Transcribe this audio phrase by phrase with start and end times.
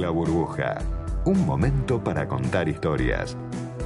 [0.00, 0.78] La burbuja.
[1.24, 3.36] Un momento para contar historias.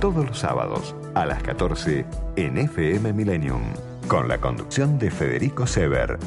[0.00, 3.60] Todos los sábados a las 14 en FM Millennium.
[4.08, 6.18] Con la conducción de Federico Sever.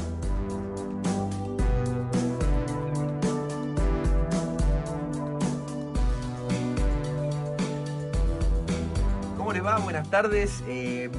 [9.36, 9.78] ¿Cómo les va?
[9.78, 10.62] Buenas tardes.
[10.68, 11.10] Eh,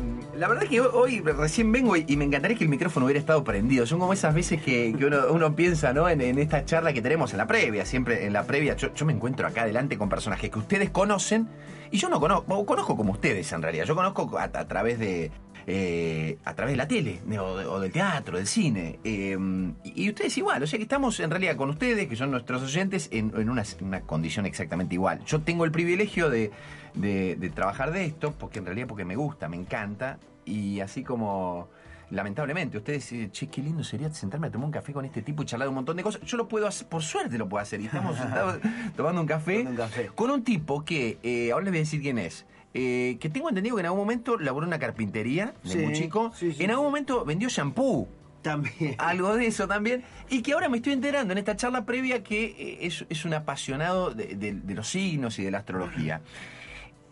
[0.43, 3.45] la verdad es que hoy recién vengo y, me encantaría que el micrófono hubiera estado
[3.45, 3.85] prendido.
[3.85, 4.93] Son como esas veces que,
[5.29, 6.09] uno, piensa ¿no?
[6.09, 7.85] En, esta charla que tenemos en la previa.
[7.85, 11.47] Siempre en la previa yo, me encuentro acá adelante con personajes que ustedes conocen
[11.91, 13.85] y yo no conozco, o conozco como ustedes en realidad.
[13.85, 15.31] Yo conozco a, través de,
[15.65, 18.99] eh, a través de la tele, o, del teatro, del cine.
[19.05, 19.37] Eh,
[19.85, 23.07] y, ustedes igual, o sea que estamos en realidad con ustedes, que son nuestros oyentes,
[23.13, 25.23] en, una, condición exactamente igual.
[25.23, 26.51] Yo tengo el privilegio de,
[26.95, 31.67] de, trabajar de esto, porque en realidad porque me gusta, me encanta, y así como...
[32.11, 35.41] Lamentablemente, ustedes dicen, che, qué lindo sería sentarme a tomar un café con este tipo
[35.41, 36.21] y charlar un montón de cosas.
[36.21, 37.81] Yo lo puedo hacer, por suerte lo puedo hacer.
[37.81, 38.59] Y estamos sentados
[38.95, 42.01] tomando un café, un café, con un tipo que, eh, ahora les voy a decir
[42.01, 42.45] quién es.
[42.75, 45.93] Eh, que tengo entendido que en algún momento laboró en una carpintería de Sí, muy
[45.93, 46.31] chico.
[46.35, 48.07] sí, sí, en algún momento vendió shampoo.
[48.43, 48.93] También.
[48.99, 50.03] Algo de eso también.
[50.29, 53.33] Y que ahora me estoy enterando en esta charla previa que eh, es, es un
[53.33, 56.21] apasionado de, de- de los signos y de la astrología.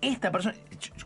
[0.02, 0.56] Esta persona,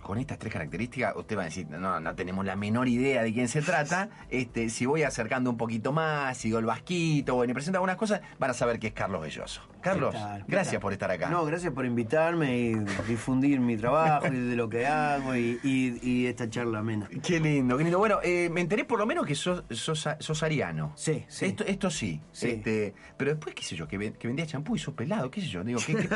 [0.01, 3.33] con estas tres características, usted va a decir, no, no tenemos la menor idea de
[3.33, 4.09] quién se trata.
[4.29, 8.21] Este, si voy acercando un poquito más, sigo el vasquito, bueno, y presento algunas cosas,
[8.39, 9.61] van a saber que es Carlos Belloso.
[9.86, 10.45] Carlos, ¿Qué tal?
[10.45, 10.81] ¿Qué gracias tal?
[10.81, 11.30] por estar acá.
[11.30, 12.73] No, gracias por invitarme y
[13.08, 17.07] difundir mi trabajo y de lo que hago y, y- y esta charla amena.
[17.23, 18.00] Qué lindo, qué lindo.
[18.00, 20.91] Bueno, eh, me enteré por lo menos que sos, sos, sos ariano.
[20.95, 21.45] Sí, sí.
[21.45, 22.19] Esto, esto sí.
[22.31, 22.50] Sí.
[22.50, 25.40] Este, pero después, qué sé yo, que, ven- que vendía champú y sos pelado, qué
[25.41, 25.63] sé yo.
[25.63, 26.09] Digo, qué, qué,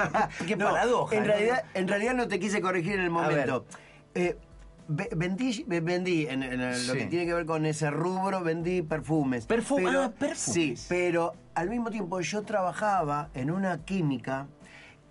[0.47, 1.15] qué No, paradoja.
[1.15, 1.27] En ¿no?
[1.27, 3.47] realidad, en realidad no te quise corregir en el A ver.
[3.47, 3.65] momento.
[4.15, 4.35] Eh,
[4.89, 6.41] vendí, ve- vendí en,
[6.87, 9.47] lo que tiene que ver con ese rubro, vendí perfumes.
[9.47, 10.39] Perfu- Pero- ah, perfumes.
[10.39, 14.47] Sí, pero al mismo tiempo yo trabajaba en una química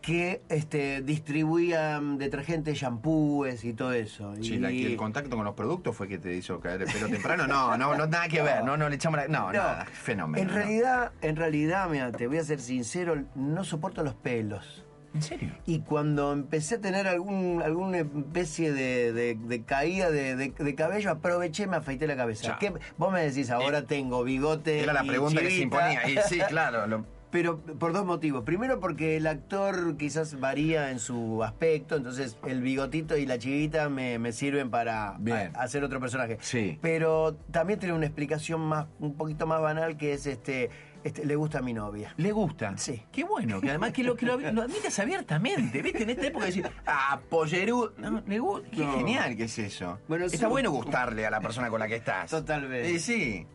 [0.00, 4.34] que este, distribuía mm, detergentes, shampoos y todo eso.
[4.36, 7.08] Sí, y, la- el contacto con los productos fue que te hizo caer el pelo
[7.10, 7.46] temprano.
[7.46, 8.64] No, no, no, nada que ver.
[8.64, 9.28] No, no le echamos la.
[9.28, 9.84] No, No, nada.
[9.86, 10.40] Fenómeno.
[10.42, 10.54] En no.
[10.54, 14.84] realidad, en realidad, mira, te voy a ser sincero, no soporto los pelos.
[15.14, 15.50] ¿En serio?
[15.66, 21.64] Y cuando empecé a tener algún, alguna especie de, de- de caída de, cabello, aproveché
[21.64, 22.56] y me afeité la cabeza.
[22.60, 24.80] ¿Qué- vos me decís, ahora tengo bigote.
[24.80, 26.08] Era la y pregunta que se imponía.
[26.08, 26.86] Y sí, claro.
[26.86, 28.44] lo- Pero por dos motivos.
[28.44, 33.88] Primero porque el actor quizás varía en su aspecto, entonces el bigotito y la chivita
[33.90, 35.52] me, me sirven para Bien.
[35.54, 36.38] a- hacer otro personaje.
[36.40, 36.78] Sí.
[36.80, 40.70] Pero también tiene una explicación más, un poquito más banal que es este,
[41.08, 42.14] este le gusta a mi novia.
[42.16, 42.76] ¿Le gusta?
[42.78, 43.02] Sí.
[43.12, 46.04] Qué bueno, que además que lo, que lo, lo admitas abiertamente, ¿viste?
[46.04, 47.92] En esta época decir, ah, pollerudo.
[47.98, 48.68] No, le gusta.
[48.70, 48.92] Qué No.
[48.94, 49.98] genial que es eso.
[50.08, 50.44] Bueno, Está sí.
[50.46, 52.30] bueno gustarle a la persona con la que estás.
[52.30, 52.94] Totalmente.
[52.94, 53.46] Eh, sí.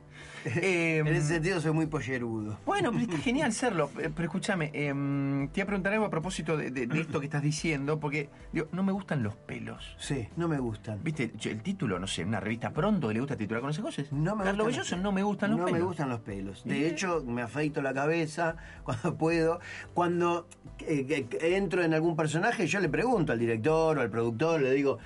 [0.45, 2.57] Eh, En ese sentido soy muy pollerudo.
[2.65, 3.89] Bueno, pero está genial serlo.
[3.99, 7.19] Eh, Pero escúchame, em, te iba a preguntar algo a propósito de, de- de esto
[7.19, 9.95] que estás diciendo, porque digo, no me gustan los pelos.
[9.99, 10.99] Sí, no me gustan.
[11.03, 11.31] ¿Viste?
[11.45, 14.11] El título, no sé, una revista pronto que le gusta titular con esas cosas.
[14.11, 15.79] No me Carlos Belloso, los no me gustan los no pelos.
[15.79, 16.63] me gustan los pelos.
[16.63, 19.59] De hecho, me afeito la cabeza cuando puedo.
[19.93, 20.47] Cuando
[20.79, 24.97] eh, entro en algún personaje, yo le pregunto al director o al productor, le digo,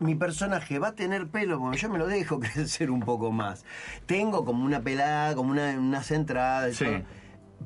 [0.00, 3.64] mi personaje va a tener pelo, porque yo me lo dejo crecer un poco más.
[4.06, 6.72] Tengo como una pelada, como una, unas entradas.
[6.72, 6.84] y Sí.
[6.84, 7.02] todo,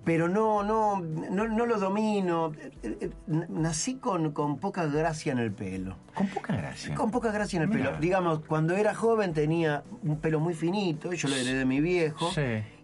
[0.04, 2.52] Pero no, no, no, no lo domino.
[2.82, 5.96] Eh, eh, n- Nací con, con poca gracia en el pelo.
[6.14, 6.94] Con poca gracia.
[6.94, 7.86] Con poca gracia en el Mirá.
[7.92, 8.00] pelo.
[8.00, 12.30] Digamos, cuando era joven tenía un pelo muy finito, yo lo heredé de mi viejo,
[12.32, 12.42] Sí.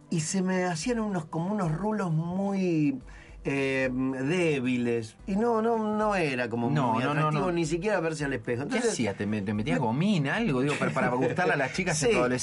[0.09, 2.99] y se me hacían unos como unos rulos muy
[3.45, 5.17] eh, débiles.
[5.27, 7.53] Y no, no, no era como No, muy no, no, atractivo no.
[7.53, 8.63] ni siquiera verse al espejo.
[8.63, 9.17] ¿Qué Entonces, hacías?
[9.17, 10.61] ¿Te, me- te metías gomina, algo?
[10.61, 12.39] Digo, para, para gustarle a las chicas Sí, probé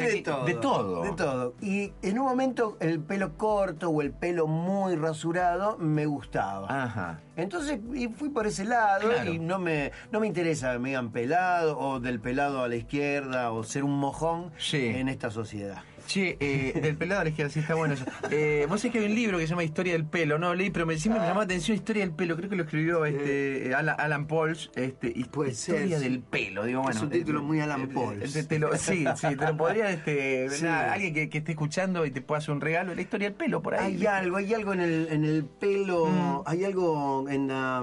[0.00, 0.44] de ¿Qué- todo.
[0.44, 1.02] De todo.
[1.02, 1.54] De todo.
[1.60, 6.66] Y en un momento el pelo corto o el pelo muy rasurado me gustaba.
[6.84, 7.20] Ajá.
[7.36, 9.32] Entonces y fui por ese lado Claro.
[9.32, 12.76] y no me, no me interesa que me digan pelado o del pelado a la
[12.76, 14.86] izquierda o ser un mojón Sí.
[14.86, 15.78] en esta sociedad.
[16.06, 18.04] Che, eh, del pelado a la izquierda, sí está bueno eso.
[18.30, 20.70] Eh, vos sabés que hay un libro que se llama Historia del pelo, no leí,
[20.70, 23.74] pero me, siempre me llamó la atención Historia del pelo, creo que lo escribió este
[23.74, 25.94] Alan, Alan Pauls, este, Historia ser, sí.
[25.94, 26.96] del pelo, digo, bueno.
[26.96, 28.36] Es un título eh, muy Alan eh, Pauls.
[28.36, 30.64] eh, te lo- sí, sí, te lo podría, este, Sí.
[30.64, 33.36] nada, alguien que, que esté escuchando y te pueda hacer un regalo la historia del
[33.36, 33.94] pelo por ahí.
[33.96, 36.42] Hay algo, hay algo en el, en el pelo, Mm.
[36.46, 37.82] hay algo en la...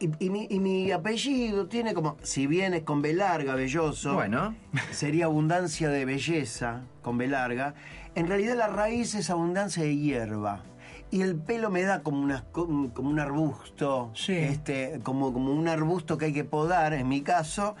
[0.00, 4.14] Y, y mi, y mi apellido tiene como, si bien es con B larga, belloso,
[4.14, 4.54] Bueno.
[4.92, 7.74] sería abundancia de belleza, con B larga,
[8.14, 10.62] en realidad la raíz es abundancia de hierba.
[11.10, 14.32] Y el pelo me da como, unas co- como un arbusto, Sí.
[14.32, 17.74] este, como, como un arbusto que hay que podar, en mi caso,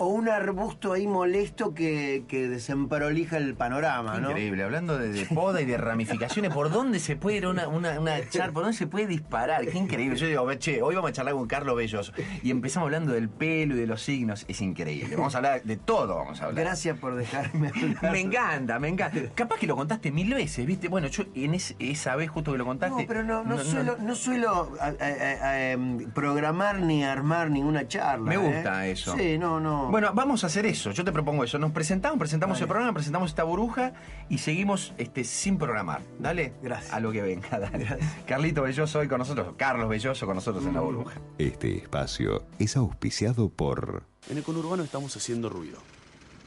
[0.00, 4.30] o un arbusto ahí molesto que, que desemprolija el panorama, ¿no?
[4.30, 8.00] Increíble, hablando de, de poda y de ramificaciones, ¿por dónde se puede ir una, una,
[8.00, 9.66] una char- ¿Por dónde se puede disparar?
[9.66, 10.16] Qué increíble.
[10.16, 12.12] Yo digo, che, hoy vamos a charlar con Carlos Belloso.
[12.42, 14.44] Y empezamos hablando del pelo y de los signos.
[14.48, 15.16] Es increíble.
[15.16, 16.64] Vamos a hablar de todo, vamos a hablar.
[16.64, 18.12] Gracias por dejarme hablar.
[18.12, 19.20] Me encanta, me encanta.
[19.34, 20.88] Capaz que lo contaste mil veces, ¿viste?
[20.88, 23.02] Bueno, yo en es- esa vez justo que lo contaste.
[23.02, 27.50] No, pero no, no, suelo, no suelo a- a- a- a, em, programar ni armar
[27.50, 28.24] ninguna charla.
[28.28, 28.38] Me ¿eh?
[28.38, 29.14] gusta eso.
[29.16, 29.89] Sí, no, no.
[29.90, 30.92] Bueno, vamos a hacer eso.
[30.92, 31.58] Yo te propongo eso.
[31.58, 32.64] Nos presentamos, presentamos Dale.
[32.64, 33.92] el programa, presentamos esta burbuja
[34.28, 36.02] y seguimos este, sin programar.
[36.20, 36.52] Dale.
[36.62, 36.92] Gracias.
[36.92, 37.98] A lo que venga, dale.
[38.26, 39.54] Carlito Belloso hoy con nosotros.
[39.56, 40.68] Carlos Belloso con nosotros Mm.
[40.68, 41.20] en la burbuja.
[41.38, 45.78] Este espacio es auspiciado por En el conurbano estamos haciendo ruido.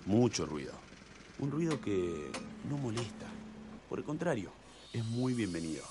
[0.06, 0.72] Mucho ruido.
[1.40, 2.32] Un ruido que
[2.70, 3.26] no molesta.
[3.90, 4.52] Por el contrario,
[4.94, 5.84] es muy bienvenido.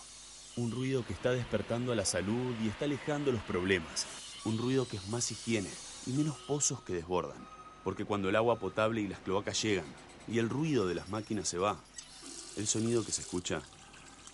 [0.56, 4.06] Un ruido que está despertando a la salud y está alejando los problemas.
[4.46, 5.68] Un ruido que es más higiene
[6.06, 7.38] y menos pozos que desbordan.
[7.84, 9.86] Porque cuando el agua potable y las cloacas llegan
[10.28, 11.80] y el ruido de las máquinas se va,
[12.56, 13.62] el sonido que se escucha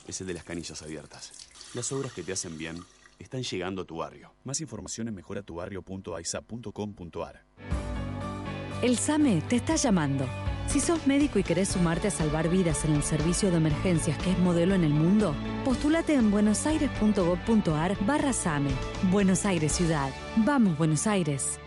[0.07, 1.33] es el de las canillas abiertas.
[1.75, 2.85] Las obras que te hacen bien
[3.19, 4.33] están llegando a tu barrio.
[4.45, 7.45] Más información en mejoratubarrio.aisa.com.ar.
[8.83, 10.27] El SAME te está llamando.
[10.69, 14.33] Si sos médico y querés sumarte a salvar vidas en el servicio de emergencias que
[14.33, 15.35] es modelo en el mundo,
[15.65, 18.71] postulate en buenosaires.gov.ar barra SAME.
[19.11, 20.11] Buenos Aires Ciudad.
[20.37, 21.59] Vamos, Buenos Aires.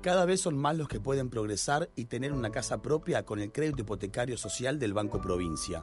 [0.00, 3.52] Cada vez son más los que pueden progresar y tener una casa propia con el
[3.52, 5.82] crédito hipotecario social del Banco Provincia.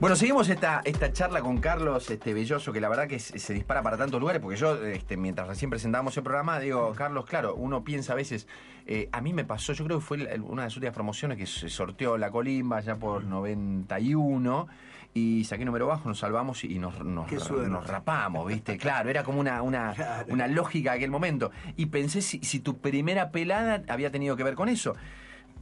[0.00, 3.54] Bueno, seguimos esta, esta charla con Carlos este, Belloso, que la verdad que se, se
[3.54, 7.54] dispara para tantos lugares, porque yo, este, mientras recién presentábamos el programa, digo, Carlos, claro,
[7.54, 8.46] uno piensa a veces,
[8.86, 11.46] eh, a mí me pasó, yo creo que fue una de las últimas promociones que
[11.46, 14.66] se sorteó la colimba ya por 91,
[15.14, 18.76] y saqué número bajo, nos salvamos y nos, nos, rapamos, ¿viste?
[18.76, 19.94] Claro, era como una, una,
[20.28, 21.52] una lógica aquel momento.
[21.76, 24.96] Y pensé si, si tu primera pelada había tenido que ver con eso.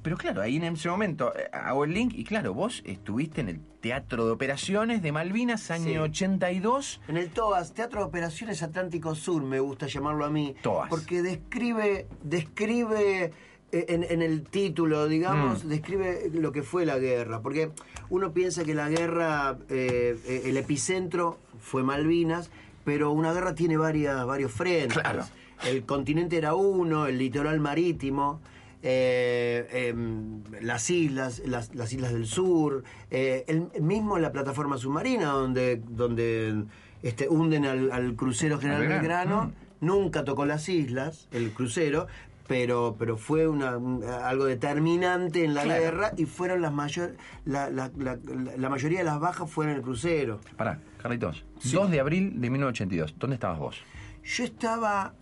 [0.03, 3.49] Pero claro, ahí en ese momento eh, hago el link y claro, vos estuviste en
[3.49, 5.97] el Teatro de Operaciones de Malvinas, año Sí.
[5.99, 7.01] 82.
[7.09, 10.55] En el TOAS, Teatro de Operaciones Atlántico Sur, me gusta llamarlo a mí.
[10.63, 10.89] TOAS.
[10.89, 13.33] Porque describe, describe
[13.73, 15.69] eh, en, en el título, digamos, Mm.
[15.69, 17.41] describe lo que fue la guerra.
[17.41, 17.71] Porque
[18.11, 22.51] uno piensa que la guerra, eh, eh, el epicentro fue Malvinas,
[22.85, 24.99] pero una guerra tiene varias, varios frentes.
[24.99, 25.25] Claro.
[25.65, 28.41] El continente era uno, el litoral marítimo.
[28.83, 35.27] Eh, em, las islas, las, las islas del sur, eh, el, mismo la plataforma submarina
[35.31, 36.65] donde, donde
[37.03, 39.45] este, hunden al, al crucero General Belgrano.
[39.47, 39.53] Mm.
[39.87, 42.07] nunca tocó las islas, el crucero,
[42.49, 45.81] pero, pero fue una, un- algo determinante en la Claro.
[45.83, 49.83] guerra y fueron las mayor, la, la- la- mayoría de las bajas fueron en el
[49.83, 50.41] crucero.
[50.57, 51.45] Pará, Carlitos.
[51.73, 53.15] 2 de abril de 1982.
[53.19, 53.77] ¿Dónde estabas vos?
[54.25, 55.15] Yo estaba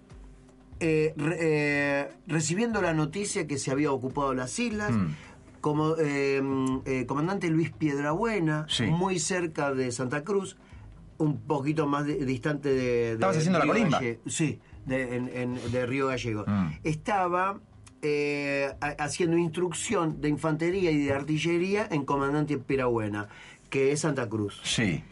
[0.81, 4.91] eh, re- eh, recibiendo la noticia que se había ocupado las islas.
[4.93, 5.07] Mm.
[5.61, 6.41] Como eh,
[6.87, 8.85] eh, comandante Luis Piedrabuena, Sí.
[8.87, 10.57] muy cerca de Santa Cruz,
[11.19, 13.99] un poquito más de- distante de, de ¿Estabas haciendo la Río colimba?
[14.01, 16.45] Galle- Sí, de, en- en- de Río Gallego.
[16.47, 16.69] Mm.
[16.83, 17.61] Estaba
[18.03, 23.29] eh, ha- haciendo instrucción de infantería y de artillería en comandante Piedrabuena,
[23.69, 24.59] que es Santa Cruz.
[24.65, 25.05] Sí.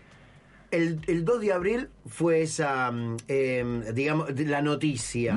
[0.71, 5.37] El, el 2 de abril fue esa, mm, eh, digamos, la noticia.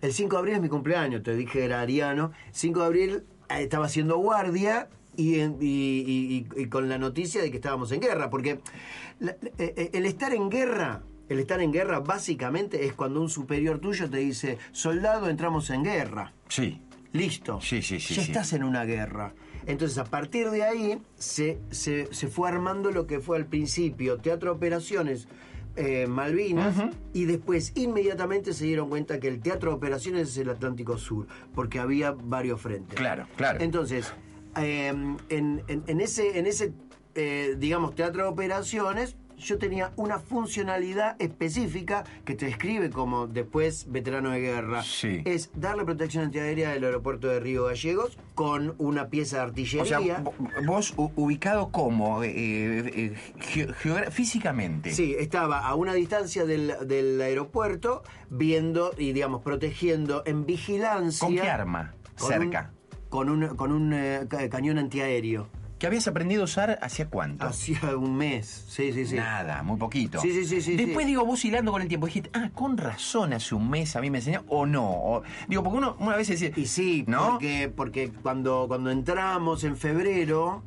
[0.00, 2.32] El 5 de abril es mi cumpleaños, te dije era ariano.
[2.52, 3.10] 5 de abril
[3.48, 8.00] eh, estaba haciendo guardia y, en- y- y- con la noticia de que estábamos en
[8.00, 8.60] guerra, porque
[9.20, 13.28] la- eh, eh, el estar en guerra, el estar en guerra básicamente es cuando un
[13.28, 16.32] superior tuyo te dice, soldado, entramos en guerra.
[16.48, 16.80] Sí.
[17.12, 17.60] Listo.
[17.60, 18.30] Sí, sí, sí, Ya sí.
[18.32, 19.34] estás en una guerra.
[19.66, 24.18] Entonces, a partir de ahí, se, se, se fue armando lo que fue al principio
[24.18, 25.28] Teatro Operaciones
[25.76, 26.74] eh, Malvinas
[27.14, 31.78] y después inmediatamente se dieron cuenta que el Teatro Operaciones es el Atlántico Sur, porque
[31.78, 32.94] había varios frentes.
[32.98, 33.60] Claro, claro.
[33.60, 34.12] Entonces,
[34.56, 35.18] eh, en,
[35.68, 36.72] en- en ese, en ese
[37.14, 43.86] eh, digamos, Teatro de Operaciones, yo tenía una funcionalidad específica que te describe como después
[43.90, 44.82] veterano de guerra.
[44.82, 45.22] Sí.
[45.24, 49.98] Es darle protección antiaérea del aeropuerto de Río Gallegos con una pieza de O artillería.
[49.98, 53.14] sea, vo- vos ubicado como eh, eh,
[53.82, 54.92] geogra- físicamente.
[54.92, 61.26] Sí, estaba a una distancia del, del aeropuerto, viendo y, digamos, protegiendo en vigilancia.
[61.26, 61.94] ¿Con qué arma?
[62.18, 62.70] con Cerca.
[62.70, 65.48] un- con un, con un eh, ca- cañón antiaéreo.
[65.82, 67.44] ¿Que habías aprendido a usar hacía cuánto?
[67.44, 68.66] Hacía un mes.
[68.68, 69.16] Sí, sí, sí.
[69.16, 70.20] Nada, muy poquito.
[70.20, 71.08] Sí, sí, sí, sí, Después sí.
[71.10, 74.08] digo, vos hilando con el tiempo, dijiste, ah, con razón hace un mes a mí
[74.08, 74.88] me enseñó, o no.
[74.88, 77.30] O- digo, porque uno una vez decía, Y sí, ¿No?
[77.32, 80.62] porque, porque cuando, cuando entramos en febrero,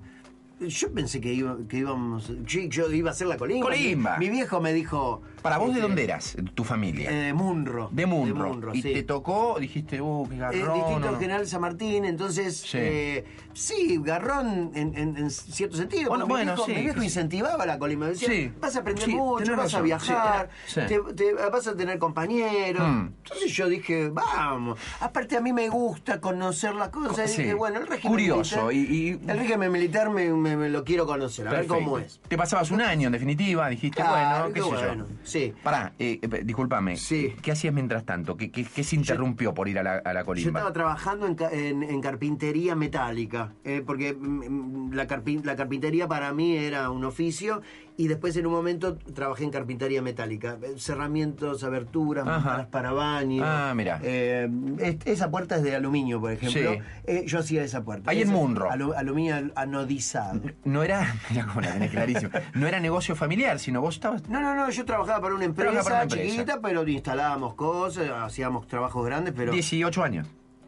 [0.59, 2.33] yo pensé que, iba, que íbamos.
[2.43, 3.67] Yo, yo iba a hacer la colimba.
[3.67, 4.17] Colimba.
[4.17, 5.21] Mi, mi viejo me dijo.
[5.45, 6.35] ¿Para vos de este, dónde eras?
[6.55, 7.09] Tu familia.
[7.11, 7.89] eh, de Munro.
[7.91, 8.73] de Munro.
[8.73, 8.93] y sí.
[8.93, 10.73] te tocó, dijiste, uh, qué Eh, garrón.
[10.75, 11.19] distinto o no.
[11.19, 12.77] General San Martín, entonces, Sí.
[12.81, 16.09] eh, sí, garrón en, en- en cierto sentido.
[16.09, 18.07] Bueno, porque mi bueno, viejo, sí, mi viejo incentivaba la colimba.
[18.07, 22.87] Decía, vas a aprender mucho, vas a viajar, te- te- vas a tener compañeros.
[22.87, 23.07] Mm.
[23.23, 24.79] Entonces yo dije, vamos.
[24.99, 27.33] Aparte a mí me gusta conocer las cosas.
[27.37, 30.69] Y dije, bueno, el régimen Curioso, militar, y- y- el régimen militar me, me- me
[30.69, 32.19] lo quiero conocer, a ver cómo es.
[32.27, 35.15] Te pasabas un año, en definitiva, dijiste, Claro, bueno, qué qué sé bueno, yo.
[35.35, 35.53] Sí.
[35.63, 36.95] Pará, eh, eh, discúlpame.
[36.95, 37.35] Sí.
[37.41, 38.37] ¿Qué hacías mientras tanto?
[38.37, 40.59] ¿Qué, qué- qué se interrumpió por ir a la, a la Yo colimba?
[40.59, 46.33] estaba trabajando en, en- en carpintería metálica, eh, porque mm, la, carpin- la carpintería para
[46.33, 47.61] mí era un oficio
[47.97, 53.41] y después en un momento trabajé en carpintería metálica, cerramientos, aberturas, mamparas para baño.
[53.45, 53.99] Ah, mira.
[54.03, 54.49] Eh,
[54.79, 56.73] es- esa puerta es de aluminio, por ejemplo.
[56.73, 56.79] Sí.
[57.05, 58.11] Eh, yo hacía esa puerta.
[58.11, 58.69] Ahí en Munro.
[58.69, 60.41] alu- aluminio al- anodizado.
[60.65, 64.27] No era, mira cómo la tenés clarísimo, no era negocio familiar, sino vos estabas...
[64.29, 66.29] No, no, no, yo trabajaba para una empresa, para una empresa.
[66.31, 69.51] chiquita, pero instalábamos cosas, hacíamos trabajos grandes, pero...
[69.53, 70.27] 18 años,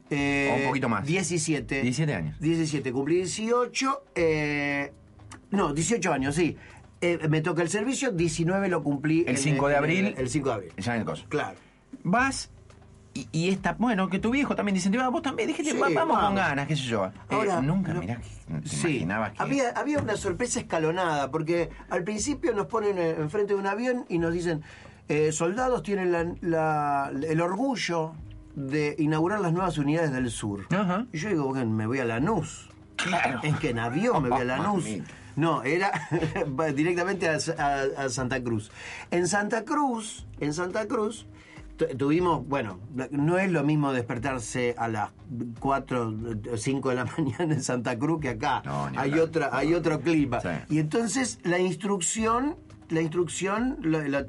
[0.10, 1.06] Eh, O un poquito más.
[1.06, 1.82] 17.
[1.82, 2.40] 17 años.
[2.40, 4.04] 17, cumplí 18.
[4.16, 4.94] eh,
[5.52, 6.56] no, 18 años, sí.
[7.02, 9.22] Eh, me toca el servicio, 19 lo cumplí.
[9.22, 10.16] El en- 5 de en- abril.
[10.18, 10.72] El 5 de abril.
[10.78, 11.26] Ya en el coso.
[11.30, 11.58] Claro.
[12.04, 12.50] Vas
[13.14, 16.20] y, y esta, bueno, que tu viejo también incentivaba, vos también dijiste, Sí, "Va- vamos,
[16.20, 17.06] con ganas, qué sé yo.
[17.06, 18.20] Eh, Ahora, nunca, no- mirá,
[18.62, 19.42] te Sí, imaginabas que...
[19.44, 24.06] había, había una sorpresa escalonada, porque al principio nos ponen eh, enfrente de un avión
[24.10, 24.62] y nos dicen,
[25.08, 28.14] eh, soldados tienen la- la- el orgullo
[28.56, 30.66] de inaugurar las nuevas unidades del sur.
[30.76, 31.06] Ajá.
[31.14, 32.70] Y yo digo, me voy a Lanús.
[32.98, 33.40] Claro.
[33.44, 34.86] Es que en avión me voy a Lanús.
[35.38, 35.92] No, era
[36.76, 38.72] directamente a, a- a Santa Cruz.
[39.12, 41.26] En Santa Cruz, en Santa Cruz,
[41.78, 42.80] tu- tuvimos, bueno,
[43.12, 45.12] no es lo mismo despertarse a las
[45.60, 46.14] 4,
[46.56, 48.64] 5 de la mañana en Santa Cruz que acá.
[48.66, 50.42] No, hay otra, hay otro clima.
[50.42, 50.50] Sí.
[50.70, 52.56] Y entonces la instrucción,
[52.90, 54.26] la instrucción la- la-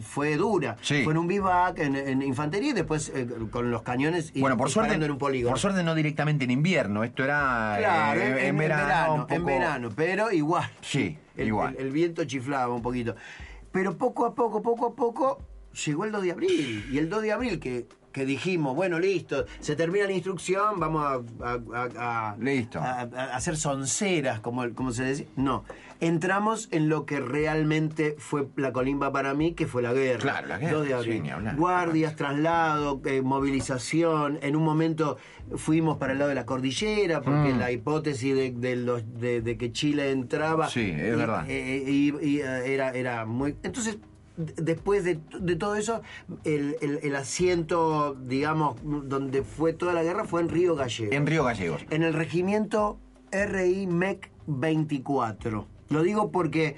[0.00, 0.76] fue dura.
[0.80, 1.02] Sí.
[1.04, 4.56] Fue en un vivac, en, en infantería y después eh, con los cañones y Bueno,
[4.56, 5.52] por suerte, en un polígono.
[5.52, 9.26] por suerte no directamente en invierno, esto era eh, Claro, en, en, en verano, verano,
[9.28, 10.70] un en verano, pero igual.
[10.80, 11.74] Sí, El, igual.
[11.78, 13.14] el- el viento chiflaba un poquito.
[13.72, 15.42] Pero poco a poco, poco a poco,
[15.84, 16.86] llegó el 2 de abril.
[16.90, 17.86] Y el 2 de abril que,
[18.18, 21.14] que dijimos, bueno, listo, se termina la instrucción, vamos a,
[21.46, 22.80] a- a- a- Listo.
[22.80, 25.26] a- a hacer sonceras, como, como se decía.
[25.36, 25.64] No,
[26.00, 30.20] entramos en lo que realmente fue la colimba para mí, que fue la guerra.
[30.20, 31.22] Claro, la guerra, 2 de sí, abril.
[31.22, 31.56] ni hablar.
[31.56, 34.38] Guardias, traslado, eh, movilización.
[34.42, 35.16] En un momento
[35.56, 37.58] fuimos para el lado de la cordillera, porque Mm.
[37.58, 40.68] la hipótesis de, de los, de, de que Chile entraba.
[40.68, 41.44] Sí, es y- verdad.
[41.48, 43.56] eh, y, y, eh, era, era muy.
[43.62, 43.98] Entonces,
[44.56, 46.00] después de, de todo eso,
[46.44, 51.14] el, el- el asiento, digamos, donde fue toda la guerra fue en Río Gallegos.
[51.14, 51.84] En Río Gallegos.
[51.90, 52.98] En el regimiento
[53.32, 55.66] RI MEC 24.
[55.90, 56.76] Lo digo porque,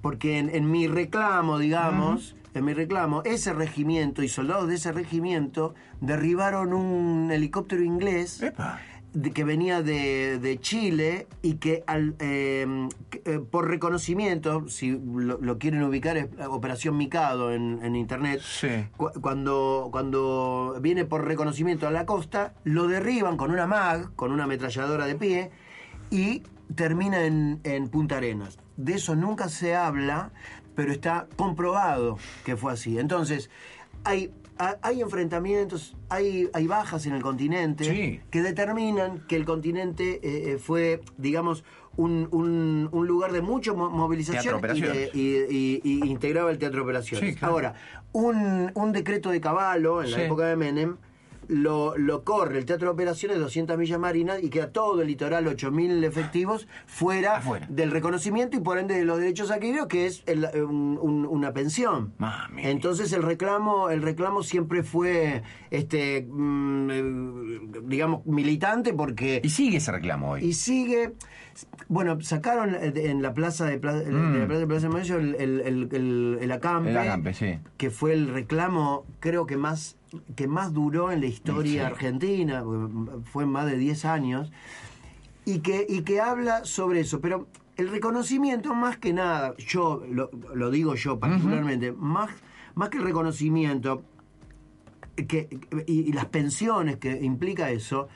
[0.00, 4.92] porque en, en mi reclamo, digamos, en mi reclamo, ese regimiento y soldados de ese
[4.92, 8.80] regimiento derribaron un helicóptero inglés Epa.
[9.12, 14.90] De- que venía de, de Chile y que al, eh, que, eh, por reconocimiento, si
[14.90, 18.68] lo, lo quieren ubicar, es Operación Mikado en, en internet, Sí.
[18.96, 24.32] cu- cuando, cuando viene por reconocimiento a la costa, lo derriban con una MAG, con
[24.32, 25.50] una ametralladora de pie,
[26.10, 26.42] y
[26.74, 28.58] termina en, en Punta Arenas.
[28.76, 30.30] De eso nunca se habla,
[30.74, 32.98] pero está comprobado que fue así.
[32.98, 33.50] Entonces,
[34.04, 38.20] hay, ha- hay enfrentamientos, hay, hay bajas en el continente Sí.
[38.30, 41.64] que determinan que el continente eh, eh, fue, digamos,
[41.96, 46.58] un, un- un lugar de mucha mo- movilización y, de- y- y- y integraba el
[46.58, 47.30] teatro de operaciones.
[47.30, 47.54] Sí, claro.
[47.54, 47.74] Ahora,
[48.12, 50.96] un, un decreto de Caballo en la época de Menem
[51.48, 55.46] lo, lo corre el teatro de operaciones 200 millas marinas y queda todo el litoral
[55.48, 57.66] 8000 efectivos fuera, Afuera.
[57.68, 61.52] del reconocimiento y por ende de los derechos adquiridos que es el- un- un- una
[61.52, 62.62] pensión Mami.
[62.64, 69.78] entonces el reclamo el reclamo siempre fue este mm, eh, digamos militante porque Y sigue
[69.78, 70.44] ese reclamo hoy.
[70.44, 71.12] y sigue.
[71.88, 74.38] Bueno, sacaron eh, de- en la plaza de, Pla- de Mm.
[74.38, 75.60] la plaza de Plaza de Mayo el, el,
[75.92, 77.58] el, el- acampe, El acampe, sí.
[77.76, 79.96] que fue el reclamo, creo que más
[80.36, 81.78] que más duró en la historia Sí.
[81.86, 82.62] argentina,
[83.24, 84.52] fue más de 10 años,
[85.46, 87.20] y que, y que habla sobre eso.
[87.20, 92.30] Pero el reconocimiento, más que nada, yo lo, lo digo yo particularmente, más,
[92.74, 94.02] más que el reconocimiento,
[95.16, 95.48] que,
[95.86, 98.08] y, y las pensiones que implica eso,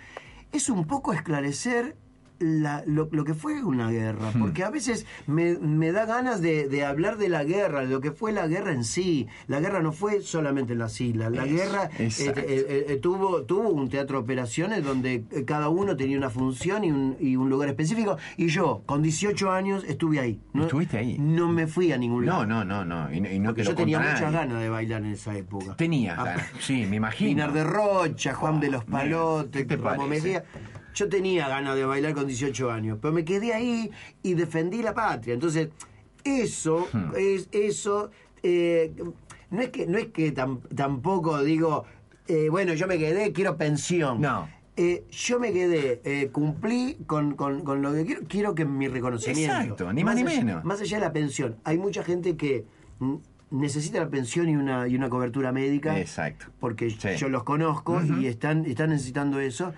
[0.53, 1.97] es un poco esclarecer
[2.39, 6.69] la- lo, lo que fue una guerra, porque a veces me, me da ganas de,
[6.69, 9.27] de hablar de la guerra, de lo que fue la guerra en sí.
[9.49, 13.43] La guerra no fue solamente en las islas, la Es- guerra eh, eh, eh, tuvo,
[13.43, 17.49] tuvo un teatro de operaciones donde cada uno tenía una función y un, y un
[17.49, 20.41] lugar específico, y yo, con 18 años, estuve ahí.
[20.53, 21.17] No, ¿Estuviste ahí?
[21.19, 22.47] No me fui a ningún No, lado.
[22.47, 23.13] no, no, no.
[23.13, 25.75] Y, no- y no te Yo lo tenía muchas ganas de bailar en esa época.
[25.77, 26.47] Tenía Ah, ganas.
[26.61, 27.31] Sí, me imagino.
[27.31, 30.09] Pinar de Rocha, Juan de los mira, Palotes, ¿qué te Ramo parece?
[30.27, 30.45] Mejía.
[30.97, 33.91] Yo tenía ganas de bailar con 18 años, pero me quedé ahí
[34.23, 35.35] y defendí la patria.
[35.35, 35.69] Entonces,
[36.25, 37.13] eso, Hmm.
[37.17, 38.11] es, eso,
[38.43, 38.95] eh,
[39.51, 41.85] no es que, no es que tam- tampoco digo,
[42.27, 44.23] eh, bueno, yo me quedé, quiero pensión.
[44.23, 44.49] No.
[44.79, 48.89] Eh, yo me quedé, eh, cumplí con, con- con lo que quiero, quiero que mi
[48.89, 49.55] reconocimiento.
[49.55, 50.65] Exacto, ni más ni allá- menos.
[50.65, 52.65] Más allá de la pensión, hay mucha gente que
[53.51, 56.47] necesita la pensión y una, y una cobertura médica Exacto.
[56.59, 57.11] porque Sí.
[57.17, 59.73] yo los conozco y están, están necesitando eso.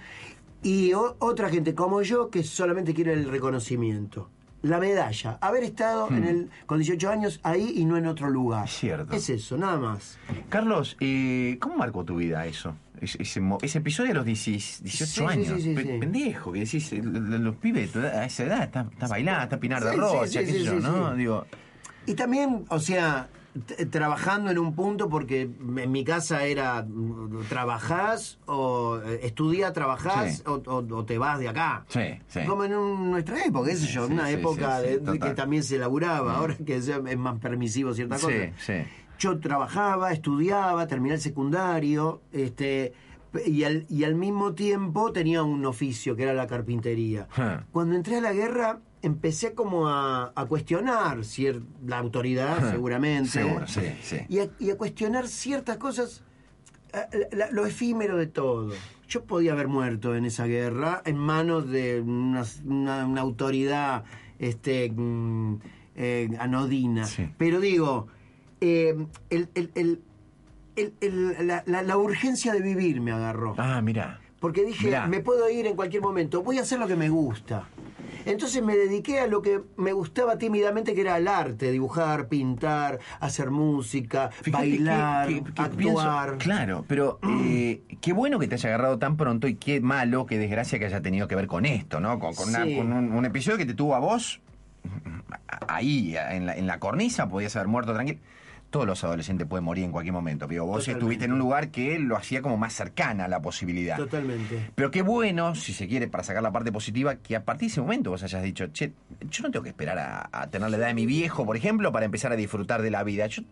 [0.63, 4.31] Y o- otra gente como yo que solamente quiere el reconocimiento.
[4.63, 8.63] La medalla, haber estado en el, con 18 años ahí y no en otro lugar.
[8.63, 8.65] Hmm.
[8.65, 9.15] Es cierto.
[9.15, 10.19] Es eso, nada más.
[10.49, 12.75] Carlos, eh, ¿cómo marcó tu vida eso?
[13.01, 14.45] Ese, ese mo- ese episodio a los 10
[14.83, 15.47] 18 Sí, sí, años.
[15.47, 15.99] sí, sí, Pe- sí.
[16.01, 19.85] Pendejo, que decís, eh, los pibes de a esa edad está, está bailando, está Pinar
[19.85, 21.15] de Rocha, qué sé yo, ¿no?
[21.15, 21.47] Digo,
[22.07, 23.29] Y también, o sea,
[23.91, 30.39] trabajando en un punto, porque en mi casa era mm, trabajás o eh, estudia, trabajás
[30.39, 30.43] Sí.
[30.47, 31.85] o, o- o te vas de acá.
[31.89, 32.41] sí, sí.
[32.47, 36.37] Como en un- nuestra época, qué sé yo, una época de- que también se laburaba,
[36.39, 38.33] ahora que es más permisivo cierta cosa.
[38.59, 38.75] sí.
[39.19, 42.93] Yo trabajaba, estudiaba, terminé el secundario, este
[43.45, 47.27] y al, y al mismo tiempo tenía un oficio que era la carpintería.
[47.73, 51.19] Cuando entré a la guerra empecé como a, a cuestionar
[51.87, 53.31] la autoridad, seguramente.
[53.31, 54.19] Seguro, sí, sí.
[54.29, 56.23] Y a, y a cuestionar ciertas cosas,
[56.93, 58.73] eh, la- lo efímero de todo.
[59.09, 64.05] Yo podía haber muerto en esa guerra en manos de una, una- una autoridad
[64.39, 65.59] este, mm,
[65.97, 67.07] eh, anodina.
[67.07, 67.29] Sí.
[67.39, 68.09] Pero digo,
[68.61, 68.95] eh,
[69.31, 73.55] el- el- el- la, la- la urgencia de vivir me agarró.
[73.59, 74.21] Ah, mira.
[74.41, 75.09] Porque dije, Mirá.
[75.09, 77.69] me puedo ir en cualquier momento, voy a hacer lo que me gusta.
[78.29, 82.99] Entonces me dediqué a lo que me gustaba tímidamente, que era el arte, dibujar, pintar,
[83.21, 86.37] hacer música, Fíjate bailar, que- que- que pienso- actuar.
[86.39, 90.37] claro, pero eh, qué bueno que te haya agarrado tan pronto y qué malo, qué
[90.39, 92.19] desgracia que haya tenido que ver con esto, ¿no?
[92.19, 92.77] Con, con una- Sí.
[92.77, 94.41] con un, un episodio que te tuvo a vos
[95.67, 98.19] ahí, en la, en la cornisa, podías haber muerto tranquilo.
[98.71, 100.99] Todos los adolescentes pueden morir en cualquier momento, pero vos Totalmente.
[100.99, 103.97] estuviste en un lugar que lo hacía como más cercana a la posibilidad.
[103.97, 104.71] Totalmente.
[104.75, 107.73] Pero qué bueno, si se quiere, para sacar la parte positiva, que a partir de
[107.73, 108.93] ese momento vos hayas dicho, che,
[109.31, 111.91] yo no tengo que esperar a, a tener la edad de mi viejo, por ejemplo,
[111.93, 113.27] para empezar a disfrutar de la vida.
[113.27, 113.43] Yo-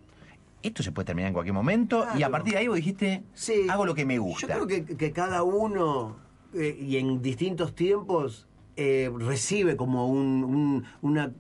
[0.63, 3.67] esto se puede terminar en cualquier momento y a partir de ahí vos dijiste, Sí.
[3.71, 4.47] hago lo que me Yo gusta.
[4.49, 6.17] creo que, que cada uno,
[6.55, 11.33] eh, y en distintos tiempos, eh, recibe como un- un- una,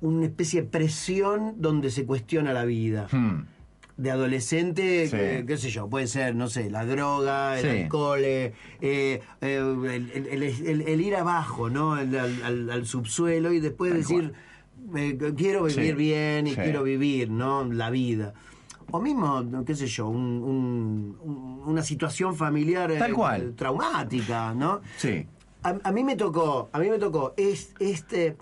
[0.00, 3.08] una especie de presión donde se cuestiona la vida.
[3.10, 3.46] Hmm.
[3.96, 5.10] de adolescente, Sí.
[5.16, 7.82] que- qué sé yo, puede ser, no sé, la droga, el Sí.
[7.82, 11.94] alcohol, eh, eh, eh, el, el- el- el- el ir abajo, ¿no?
[11.94, 14.32] Al, al- al subsuelo y después Tal decir,
[14.94, 15.92] eh, quiero vivir Sí.
[15.94, 17.64] bien y quiero vivir, ¿no?
[17.64, 18.34] La vida.
[18.92, 23.54] O mismo, qué sé yo, un- un- un- una situación familiar eh, Tal cual.
[23.56, 24.80] traumática, ¿no?
[24.96, 25.26] Sí.
[25.64, 28.36] A, a mí me tocó, a mí me tocó es, este.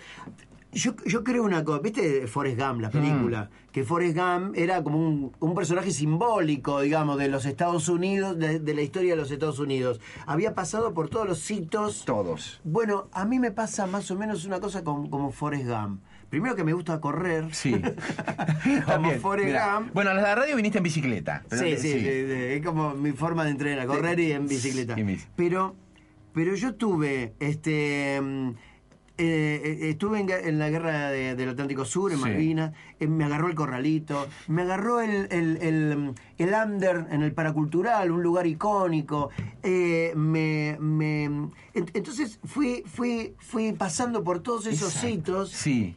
[0.76, 3.48] Yo, yo creo una cosa, ¿viste Forrest Gump, la película?
[3.72, 8.60] Que Forrest Gump era como un, un personaje simbólico, digamos, de los Estados Unidos, de,
[8.60, 10.00] de la historia de los Estados Unidos.
[10.26, 12.04] Había pasado por todos los hitos.
[12.04, 12.60] Todos.
[12.62, 16.02] Bueno, a mí me pasa más o menos una cosa con, como Forrest Gump.
[16.28, 17.54] primero que me gusta correr.
[17.54, 17.80] Sí.
[18.84, 19.56] como Forrest.
[19.56, 19.94] Gump.
[19.94, 21.42] Bueno, a la radio viniste en bicicleta.
[21.50, 24.94] Sí, sí, es como mi forma de entrenar, correr y en bicicleta.
[25.36, 25.74] Pero,
[26.34, 28.50] pero yo tuve, este, mm,
[29.18, 32.24] eh, eh, estuve en, en la guerra de- del Atlántico Sur, en Sí.
[32.24, 37.32] Malvinas, eh, me agarró el corralito, me agarró el, el, el, el Ander en el
[37.32, 39.30] Paracultural, un lugar icónico.
[39.62, 41.26] eh, me, me,
[41.74, 45.08] ent- entonces fui, fui, fui pasando por todos esos Exacto.
[45.08, 45.96] hitos Sí.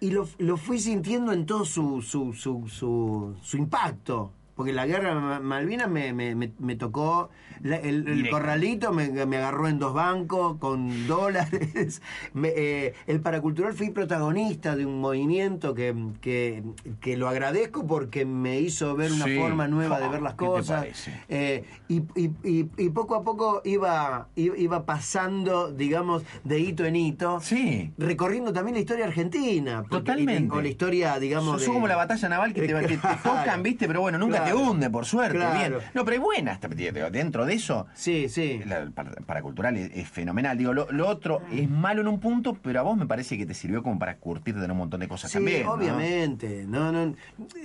[0.00, 4.32] y lo, lo fui sintiendo en todo su, su, su, su, su impacto.
[4.60, 7.30] Porque la guerra de Ma- Malvinas me, me, me, me tocó,
[7.62, 12.02] la- el, el corralito me, me agarró en dos bancos con dólares.
[12.44, 16.62] Eh, el paracultural fui protagonista de un movimiento que, que,
[17.00, 19.38] que lo agradezco porque me hizo ver una Sí.
[19.38, 20.86] forma nueva de Oh, ver las ¿qué te cosas.
[21.30, 26.96] Eh, y, y, y, y poco a poco iba, iba pasando, digamos, de hito en
[26.96, 27.92] hito Sí.
[27.96, 29.84] recorriendo también la historia argentina.
[29.88, 30.54] porque- Totalmente.
[30.54, 31.52] O la historia, digamos.
[31.62, 33.20] Sos de- como la batalla naval que te, que te Claro.
[33.22, 33.86] tocan, ¿viste?
[33.86, 34.49] Pero bueno, nunca Claro.
[34.49, 35.36] te hunde, por suerte.
[35.38, 35.78] Claro.
[35.78, 35.90] Bien.
[35.94, 38.60] No, pero es buena esta digo, Dentro de eso, Sí, sí.
[38.66, 40.56] la para- paracultural es, es fenomenal.
[40.58, 43.46] Digo, lo, lo otro es malo en un punto, pero a vos me parece que
[43.46, 45.66] te sirvió como para curtirte en un montón de cosas Sí, también.
[45.66, 46.64] obviamente.
[46.66, 47.14] No, no.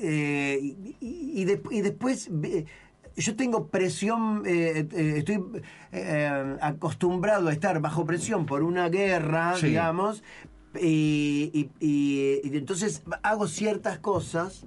[0.02, 2.30] eh, y, y- y de- y después.
[2.44, 2.66] eh,
[3.18, 5.42] yo tengo presión, eh, eh, estoy
[5.94, 9.68] eh, acostumbrado a estar bajo presión por una guerra, Sí.
[9.68, 10.22] digamos,
[10.82, 14.66] y, y- y- y entonces hago ciertas cosas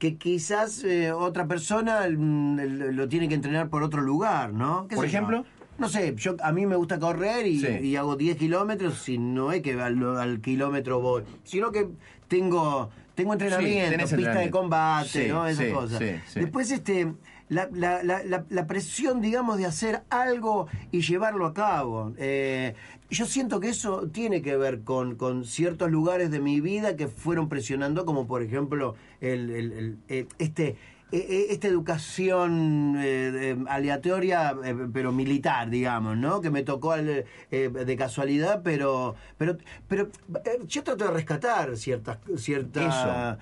[0.00, 2.58] que quizás eh, otra persona mm,
[2.96, 4.88] lo tiene que entrenar por otro lugar, ¿no?
[4.88, 5.18] ¿Qué ¿Por sé yo?
[5.18, 5.44] ejemplo?
[5.78, 7.68] No sé, yo a mí me gusta correr y, Sí.
[7.82, 11.86] y hago 10 kilómetros y no es que al, al kilómetro voy, sino que
[12.28, 15.46] tengo tengo entrenamiento, tenés pista de combate, Sí, ¿no?
[15.46, 15.98] Esas sí, cosas.
[15.98, 16.40] sí, sí.
[16.40, 17.12] Después, este,
[17.50, 22.14] la, la- la- la- presión, digamos, de hacer algo y llevarlo a cabo.
[22.16, 22.74] Eh,
[23.10, 27.08] yo siento que eso tiene que ver con, con ciertos lugares de mi vida que
[27.08, 30.76] fueron presionando, como por ejemplo el, el- eh, este
[31.12, 36.40] eh, eh, esta educación eh, aleatoria, eh, pero militar, digamos, ¿no?
[36.40, 39.58] Que me tocó al- eh, de casualidad, pero pero
[39.88, 40.08] pero
[40.68, 43.38] yo trato de rescatar ciertas ciertas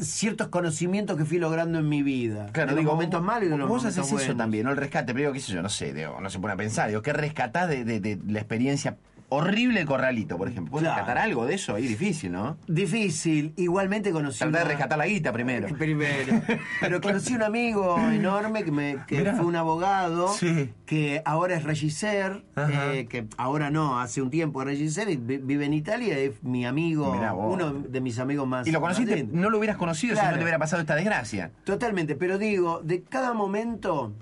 [0.00, 2.46] ciertos conocimientos que fui logrando en mi vida.
[2.52, 4.36] Claro, de los momentos malos y de los Vos momentos haces eso buenos.
[4.36, 4.70] también, ¿no?
[4.70, 6.88] El rescate, pero digo, qué sé yo, no sé, digo, no se pone a pensar,
[6.88, 8.96] digo, ¿qué rescatás de, de- de la experiencia
[9.30, 10.70] horrible corralito, por ejemplo?
[10.72, 11.00] ¿Puedes Claro.
[11.02, 11.74] rescatar algo de eso?
[11.74, 12.56] Ahí difícil, ¿no?
[12.66, 14.38] Difícil, igualmente conocí.
[14.38, 15.68] Tratar de rescatar la guita primero.
[15.78, 16.40] Primero.
[16.80, 20.70] Pero conocí un amigo enorme que, me, que fue un abogado, Sí.
[20.86, 25.38] que ahora es regisser, eh, que ahora no, hace un tiempo es regisser, y vi-
[25.38, 28.66] vive en Italia, es mi amigo, uno de mis amigos más.
[28.66, 31.50] Y lo conociste, no lo hubieras conocido si no te hubiera pasado esta desgracia.
[31.64, 34.12] Totalmente, pero digo, de cada momento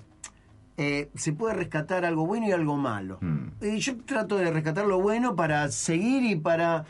[0.77, 3.17] eh, se puede rescatar algo bueno y algo malo.
[3.21, 3.47] Mm.
[3.65, 6.85] Y yo trato de rescatar lo bueno para seguir y para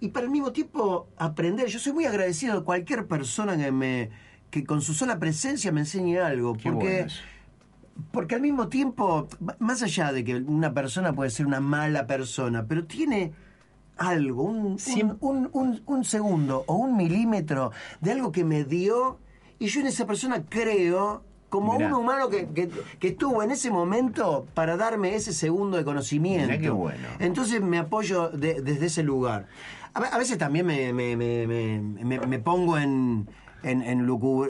[0.00, 1.66] y para al mismo tiempo aprender.
[1.68, 4.10] Yo soy muy agradecido de cualquier persona que me
[4.50, 7.06] que con su sola presencia me enseñe algo, Qué porque
[8.12, 9.26] porque al mismo tiempo,
[9.58, 13.32] más allá de que una persona puede ser una mala persona, pero tiene
[13.96, 14.78] algo, un,
[15.20, 19.18] un- un- un segundo o un milímetro de algo que me dio,
[19.58, 21.88] y yo en esa persona creo como Mirá.
[21.88, 26.58] un humano que, que- que estuvo en ese momento para darme ese segundo de conocimiento.
[26.60, 27.08] Qué bueno.
[27.18, 29.46] Entonces me apoyo de- desde ese lugar.
[29.94, 33.28] A, ve- a veces también me, me- me- me- me- me pongo en,
[33.62, 34.00] en, en,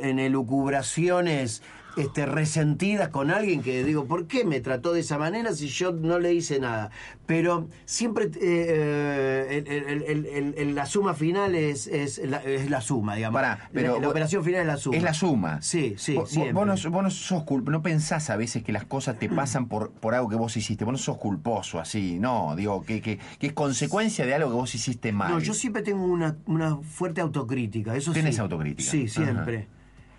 [0.03, 1.63] en elucubraciones
[1.99, 5.93] este, resentidas con alguien que digo, ¿por qué me trató de esa manera si yo
[5.93, 6.91] no le hice nada?
[7.27, 12.39] Pero siempre eh, eh, el- el- el- el- el- la suma final es, es, la,
[12.43, 13.35] es la suma, digamos.
[13.39, 14.97] Pará, pero la, la vos- operación final es la suma.
[14.97, 15.63] Es la suma.
[15.63, 16.53] Sí, sí, Vos, siempre.
[16.53, 19.67] vos no, vos no sos culp- no pensás a veces que las cosas te pasan
[19.69, 20.85] por, por algo que vos hiciste.
[20.85, 22.55] Vos no sos culposo así, no.
[22.57, 25.31] Digo, que, que, que es consecuencia de algo que vos hiciste mal.
[25.31, 28.41] No, yo siempre tengo una, una fuerte autocrítica, eso ¿Tenés sí.
[28.41, 28.91] autocrítica?
[28.91, 29.69] Sí, siempre.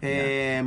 [0.02, 0.64] Eh,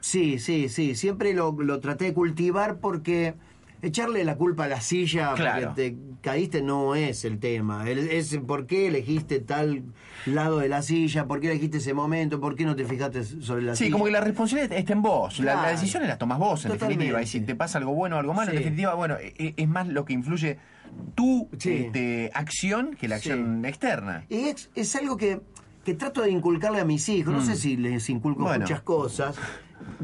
[0.00, 3.34] sí, sí, sí, siempre lo, lo traté de cultivar porque
[3.82, 5.68] echarle la culpa a la silla Claro.
[5.68, 7.88] porque te caíste no es el tema.
[7.88, 9.84] El- es por qué elegiste tal
[10.26, 13.62] lado de la silla, por qué elegiste ese momento, por qué no te fijaste sobre
[13.62, 13.92] la Sí, silla.
[13.94, 15.38] como que la responsabilidad está en vos.
[15.38, 15.70] La- La, Claro.
[15.70, 17.04] decisión la tomas vos, en Totalmente.
[17.04, 17.22] definitiva.
[17.22, 18.56] Y si te pasa algo bueno o algo malo, Sí.
[18.58, 20.58] en definitiva, bueno, e- es, más lo que influye
[21.14, 21.84] tu Sí.
[21.86, 23.30] este, acción que la Sí.
[23.30, 24.26] acción externa.
[24.28, 25.40] Y es, es algo que,
[25.86, 27.32] que trato de inculcarle a mis hijos.
[27.32, 27.46] No Mm.
[27.46, 28.60] sé si les inculco Bueno.
[28.60, 29.36] muchas cosas.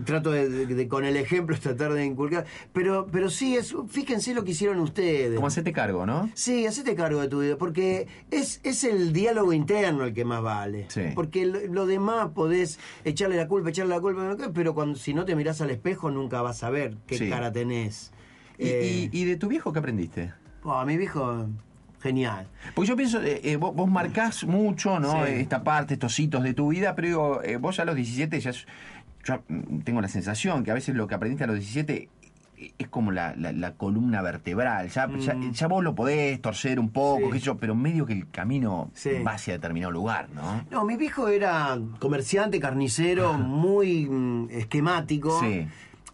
[0.04, 2.44] Trato de, de- de- con el ejemplo tratar de inculcar.
[2.72, 5.34] Pero, pero sí, es, fíjense lo que hicieron ustedes.
[5.34, 6.30] Como hacerte cargo, ¿no?
[6.34, 10.42] Sí, hacete cargo de tu vida, porque es, es el diálogo interno el que más
[10.42, 10.86] vale.
[10.88, 11.02] Sí.
[11.14, 15.24] Porque lo, lo demás podés echarle la culpa, echarle la culpa, pero cuando si no
[15.24, 17.28] te mirás al espejo nunca vas a ver qué Sí.
[17.30, 18.12] cara tenés.
[18.58, 20.32] Y, Eh, y- y de tu viejo qué aprendiste?
[20.64, 21.46] oh, mi viejo,
[22.00, 22.46] genial.
[22.74, 25.24] Porque yo pienso, eh, eh, vos, vos marcás mucho, ¿no?
[25.26, 25.32] Sí.
[25.32, 28.52] Esta parte, estos hitos de tu vida, pero digo, eh, vos a los 17 ya...
[29.26, 29.40] Yo
[29.84, 32.08] tengo la sensación que a veces lo que aprendiste a los 17
[32.78, 34.88] es como la, la- la columna vertebral.
[34.88, 35.50] Ya, ya, Mm.
[35.52, 37.32] ya vos lo podés torcer un poco, Sí.
[37.32, 39.10] qué sé yo, pero medio que el camino Sí.
[39.26, 40.64] va hacia determinado lugar, ¿no?
[40.70, 45.38] No, mi viejo era comerciante, carnicero, muy mm, esquemático.
[45.40, 45.66] Sí.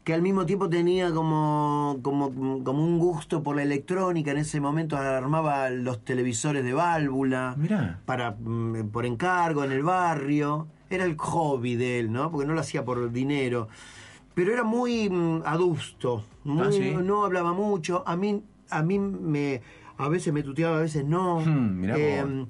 [0.03, 2.33] Que al mismo tiempo tenía como, como,
[2.65, 4.33] como un gusto por la electrónica.
[4.33, 7.55] En ese momento armaba los televisores de válvula.
[7.57, 8.01] Mirá.
[8.05, 10.67] Para, mm, por encargo en el barrio.
[10.93, 12.31] Era el hobby de él, ¿no?
[12.31, 13.69] Porque no lo hacía por dinero.
[14.35, 16.25] Pero era muy mm, adusto.
[16.45, 16.95] muy- Ah, ¿sí?
[17.03, 18.03] No hablaba mucho.
[18.07, 19.63] A mí, a mí me.
[19.97, 21.41] A veces me tuteaba, a veces no.
[21.41, 21.85] Hmm.
[21.85, 22.47] Eh,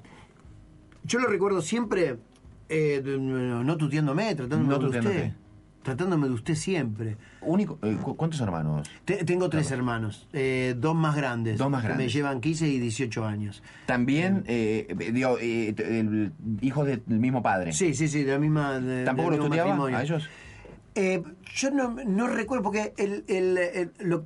[1.03, 2.17] yo lo recuerdo siempre
[2.69, 5.33] eh, no tuteándome, tratándome No de usted.
[5.83, 7.17] Tratándome de usted siempre.
[7.41, 8.89] Único, eh, ¿cu- ¿Cuántos hermanos?
[9.03, 11.57] Te- tengo tres hermanos, eh, dos más grandes.
[11.57, 12.07] Dos más que grandes.
[12.07, 13.61] Me llevan 15 y 18 años.
[13.85, 17.73] También, eh, digo, eh, t- el- hijos del mismo padre.
[17.73, 18.79] Sí, sí, sí, de la misma.
[18.79, 19.97] de- ¿Tampoco los matrimonio.
[19.97, 20.27] a ellos?
[20.95, 21.21] Eh,
[21.55, 24.25] yo no, no recuerdo porque el, el- el- lo-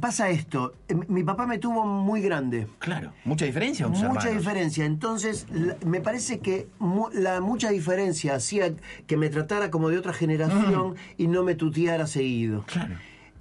[0.00, 0.74] pasa esto.
[0.88, 2.66] eh, Mi papá me tuvo muy grande.
[2.78, 3.12] Claro.
[3.24, 3.86] ¿Mucha diferencia?
[3.88, 4.24] Mucha hermanos?
[4.36, 4.84] diferencia.
[4.84, 8.72] Entonces, la- me parece que mu- la mucha diferencia hacía
[9.06, 12.60] que me tratara como de otra generación y no me tuteara seguido.
[12.60, 12.64] Mm.
[12.64, 12.94] Claro.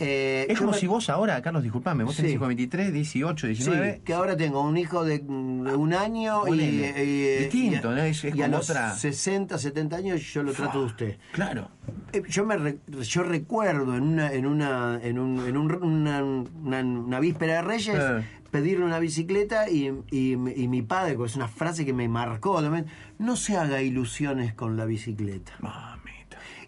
[0.03, 3.47] Eh, Es como me- si vos ahora, Carlos, disculpame, vos tenés hijos de 23, 18,
[3.47, 4.01] Sí, 19.
[4.03, 7.03] que ahora tengo un hijo de, un año y, Ponele.
[7.03, 8.01] y- Distinto, y- ¿no?
[8.03, 11.17] Es- es y a como los otra- 60, 70 años yo lo trato de usted.
[11.31, 11.69] Claro.
[12.11, 16.23] Eh, Yo me re- yo recuerdo en una en una en, un, en un- una,
[16.23, 18.23] una- una víspera de Reyes Eh.
[18.51, 22.61] pedirle una bicicleta y, y- y mi padre, que es una frase que me marcó
[23.19, 25.53] no se haga ilusiones con la bicicleta.
[25.59, 26.02] Mamita.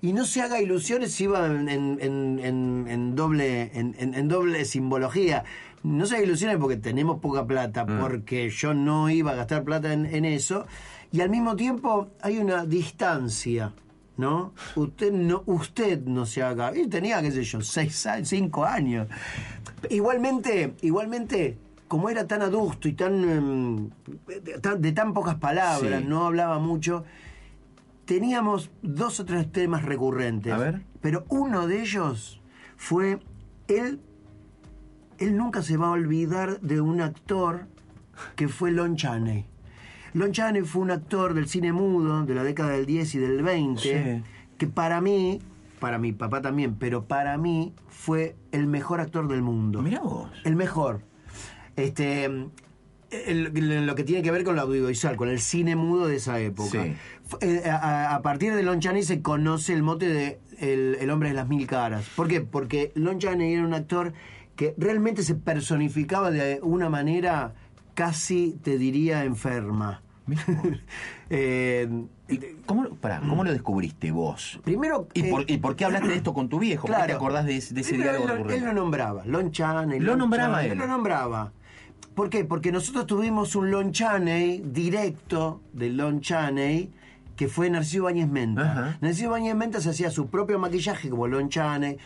[0.02, 5.44] Y no se haga ilusiones si iba en, en- en- en- doble en, doble simbología.
[5.84, 8.00] No se haga ilusiones porque tenemos poca plata, Mm.
[8.00, 10.66] porque yo no iba a gastar plata en, en eso.
[11.12, 13.74] Y al mismo tiempo hay una distancia,
[14.18, 14.54] ¿no?
[14.76, 16.76] Usted no, usted no se haga.
[16.76, 19.08] Y tenía, qué sé yo, seis cinco años.
[19.90, 23.90] Igualmente, igualmente, como era tan adusto y tan, em,
[24.44, 26.08] de, tan- de tan pocas palabras, Sí.
[26.08, 27.06] no hablaba mucho,
[28.06, 30.54] teníamos dos o tres temas recurrentes.
[30.54, 30.82] A ver.
[31.02, 32.42] Pero uno de ellos
[32.78, 33.20] fue
[33.68, 34.00] él.
[35.18, 37.68] Él nunca se va a olvidar de un actor
[38.36, 39.46] que fue Lon Chaney.
[40.14, 43.44] Lon Chaney fue un actor del cine mudo de la década del 10 y del
[43.44, 44.24] 20 Sí.
[44.58, 45.40] que para mí,
[45.80, 49.82] para mi papá también, pero para mí fue el mejor actor del mundo.
[49.82, 50.30] Mirá vos.
[50.44, 51.02] El mejor.
[51.76, 52.30] Este,
[53.28, 56.40] el- lo que tiene que ver con la audiovisual, con el cine mudo de esa
[56.40, 56.84] época.
[56.84, 56.96] Sí.
[57.42, 61.30] Eh, a, a partir de Lon Chaney se conoce el mote de el, el hombre
[61.30, 62.06] de las mil caras.
[62.16, 62.42] ¿Por qué?
[62.42, 64.14] Porque Lon Chaney era un actor
[64.56, 67.54] que realmente se personificaba de una manera
[67.94, 70.02] casi, te diría, enferma.
[71.30, 71.88] Eh,
[72.28, 74.60] ¿Y cómo, pará, ¿Cómo lo descubriste vos?
[74.64, 75.08] primero...
[75.14, 76.88] ¿Y, eh, por, ¿Y por qué hablaste de esto con tu viejo?
[76.88, 77.18] ¿Por qué te Claro.
[77.18, 80.00] acordás de, ese- de ese diálogo él, lo- él lo nombraba, Lon Chaney.
[80.00, 80.78] Lo Lon nombraba Chaney, él.
[80.78, 81.52] Lo nombraba.
[82.16, 82.46] ¿Por qué?
[82.46, 86.90] Porque nosotros tuvimos un Lon Chaney directo de Lon Chaney
[87.36, 88.64] que fue Narciso Bañez Menta.
[89.02, 91.98] Narciso Bañez Menta se hacía su propio maquillaje como Lon Chaney.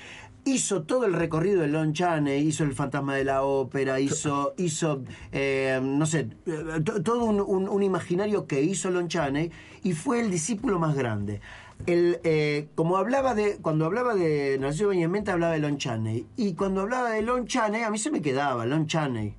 [0.45, 5.03] Hizo todo el recorrido de Lon Chaney, hizo El Fantasma de la Ópera, hizo, hizo
[5.31, 9.51] eh, no sé, eh, to- todo un, un- un imaginario que hizo Lon Chaney
[9.83, 11.41] y fue el discípulo más grande.
[11.85, 16.25] El, eh, como hablaba de, cuando hablaba de Narciso Bañez Menta hablaba de Lon Chaney
[16.35, 19.35] y cuando hablaba de Lon Chaney a mí se me quedaba Lon Chaney.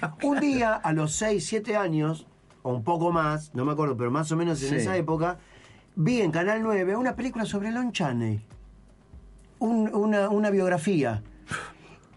[0.22, 2.26] Un día, a los 6, 7 años,
[2.62, 4.74] o un poco más, no me acuerdo, pero más o menos en Sí.
[4.76, 5.38] esa época,
[5.96, 8.44] vi en Canal 9 una película sobre Lon Chaney.
[9.58, 11.22] Un- una, una biografía.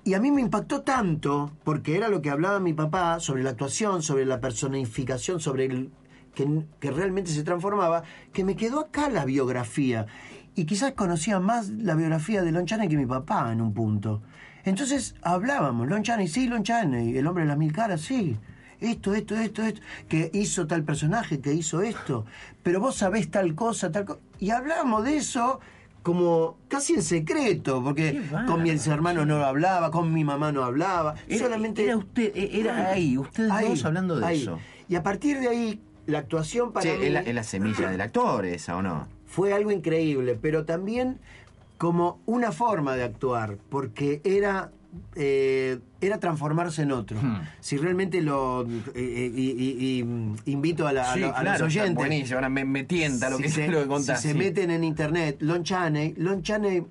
[0.04, 3.52] Y a mí me impactó tanto, porque era lo que hablaba mi papá sobre la
[3.52, 5.92] actuación, sobre la personificación, sobre el
[6.36, 10.06] que, que realmente se transformaba, que me quedó acá la biografía.
[10.54, 14.22] Y quizás conocía más la biografía de Lon Chaney que mi papá en un punto.
[14.66, 18.36] Entonces hablábamos, Lon Chaney, sí, Lon Chaney, el hombre de las mil caras, sí.
[18.82, 22.26] Esto, esto, esto, esto, que hizo tal personaje, que hizo esto,
[22.62, 24.20] pero vos sabés tal cosa, tal cosa.
[24.40, 25.62] Y hablábamos de eso
[26.04, 31.16] como casi en secreto, porque con mis hermanos no hablaba, con mi mamá no hablaba.
[31.28, 34.42] Era, solamente era usted, era ahí, ustedes Ahí, dos hablando de ahí.
[34.42, 34.60] eso.
[34.90, 37.90] Y a partir de ahí, la actuación para Che, mí es, la, es la semilla
[37.90, 39.08] del actor esa, ¿o no?
[39.26, 41.20] fue algo increíble, pero también
[41.78, 44.72] como una forma de actuar, porque era
[45.16, 47.18] eh, era transformarse en otro.
[47.22, 47.42] Hmm.
[47.60, 51.36] Si realmente lo eh, eh, y, y- y, mm, invito a, la- a Sí, lo-
[51.36, 51.96] a claro, los oyentes.
[51.96, 54.22] buenísimo, ahora me, me tienta lo si que, se, lo que contás.
[54.22, 56.86] si se meten en internet, Lon Chaney, Lon Chaney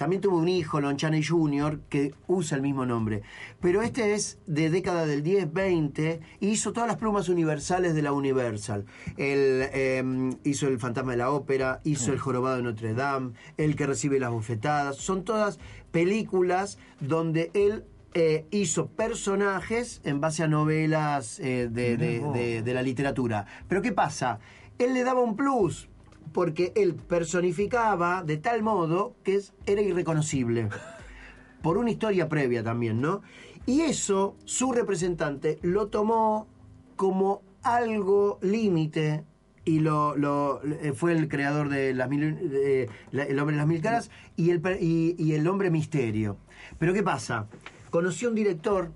[0.00, 3.20] también tuvo un hijo, Lon Chaney Jr., que usa el mismo nombre.
[3.60, 8.14] Pero este es de década del 10-20 y hizo todas las plumas universales de la
[8.14, 8.86] Universal.
[9.18, 10.02] Él eh,
[10.44, 14.18] hizo El Fantasma de la Ópera, hizo El Jorobado de Notre Dame, El que recibe
[14.18, 14.96] las bofetadas.
[14.96, 15.58] Son todas
[15.90, 17.84] películas donde él
[18.14, 23.44] eh, hizo personajes en base a novelas eh, de, de- de- de la literatura.
[23.68, 24.38] Pero ¿qué pasa?
[24.78, 25.89] Él le daba un plus
[26.32, 30.68] porque él personificaba de tal modo que era irreconocible.
[31.62, 33.20] Por una historia previa también, ¿no?
[33.66, 36.46] Y eso, su representante lo tomó
[36.96, 39.24] como algo límite
[39.66, 43.58] y lo, lo- eh, fue el creador de las mil, de la- el hombre de
[43.58, 46.38] las mil caras y el, y, y el hombre misterio.
[46.78, 47.46] Pero ¿qué pasa?
[47.90, 48.92] Conoció un director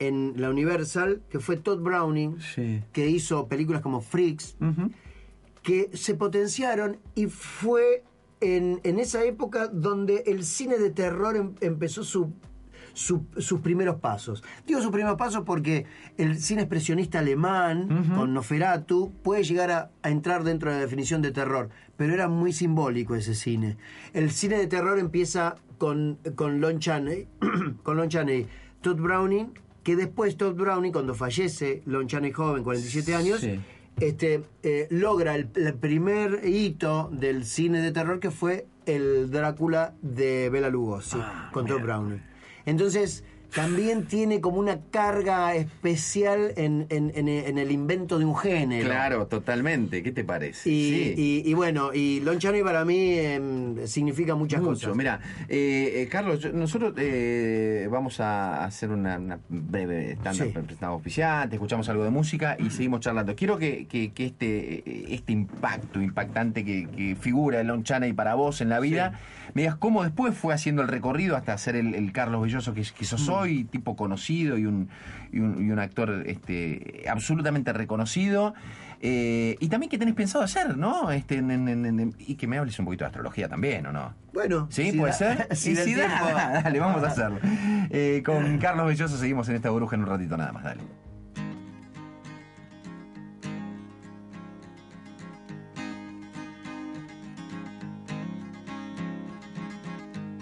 [0.00, 2.82] en la Universal que fue Todd Browning, Sí.
[2.92, 4.56] que hizo películas como Freaks,
[5.64, 8.04] que se potenciaron y fue
[8.40, 12.32] en, en esa época donde el cine de terror em- empezó su,
[12.92, 14.44] su- sus primeros pasos.
[14.66, 15.86] Digo sus primeros pasos porque
[16.18, 21.22] el cine expresionista alemán, con Noferatu, puede llegar a, a entrar dentro de la definición
[21.22, 23.76] de terror, pero era muy simbólico ese cine.
[24.12, 27.26] El cine de terror empieza con, con Lon Chaney,
[27.82, 28.46] con Lon Chaney,
[28.82, 33.58] Todd Browning, que después Todd Browning, cuando fallece Lon Chaney joven, 47 años, Sí.
[34.00, 39.94] Este, eh, logra el, el primer hito del cine de terror que fue el Drácula
[40.02, 42.22] de Bela Lugosi Ah, con Todd Browning.
[42.66, 48.36] Entonces, también tiene como una carga especial en, en- en- en el invento de un
[48.36, 48.86] género.
[48.88, 50.02] Claro, totalmente.
[50.02, 50.68] ¿Qué te parece?
[50.70, 51.14] Y, Sí.
[51.16, 54.72] y- y bueno, y Lon Chaney para mí em, significa muchas Mucho.
[54.88, 54.96] cosas.
[54.96, 60.52] Mira, eh, eh, Carlos, nosotros eh, vamos a hacer una, una breve estándar, Sí.
[60.52, 63.34] presentamos oficiante, escuchamos algo de música y seguimos charlando.
[63.36, 68.34] Quiero que, que- que este, eh, este impacto impactante que, que figura Lon Chaney para
[68.34, 69.20] vos en la vida,
[69.54, 72.82] me digas cómo después fue haciendo el recorrido hasta ser el, el Carlos Belloso que,
[72.82, 73.32] que sos Mm.
[73.32, 74.88] hoy, tipo conocido y un,
[75.30, 78.54] y un, y un actor este, absolutamente reconocido.
[79.06, 81.10] Eh, y también que tenés pensado hacer, ¿no?
[81.10, 83.92] Este, en- en- en- en- y que me hables un poquito de astrología también, ¿o
[83.92, 84.14] no?
[84.32, 84.92] Bueno, ¿Sí?
[84.92, 85.48] si ¿Puede da- ser?
[85.56, 87.38] si Y si da, da, dale, vamos a hacerlo.
[87.90, 90.80] Eh, con Carlos Belloso seguimos en esta burbuja en un ratito nada más, dale.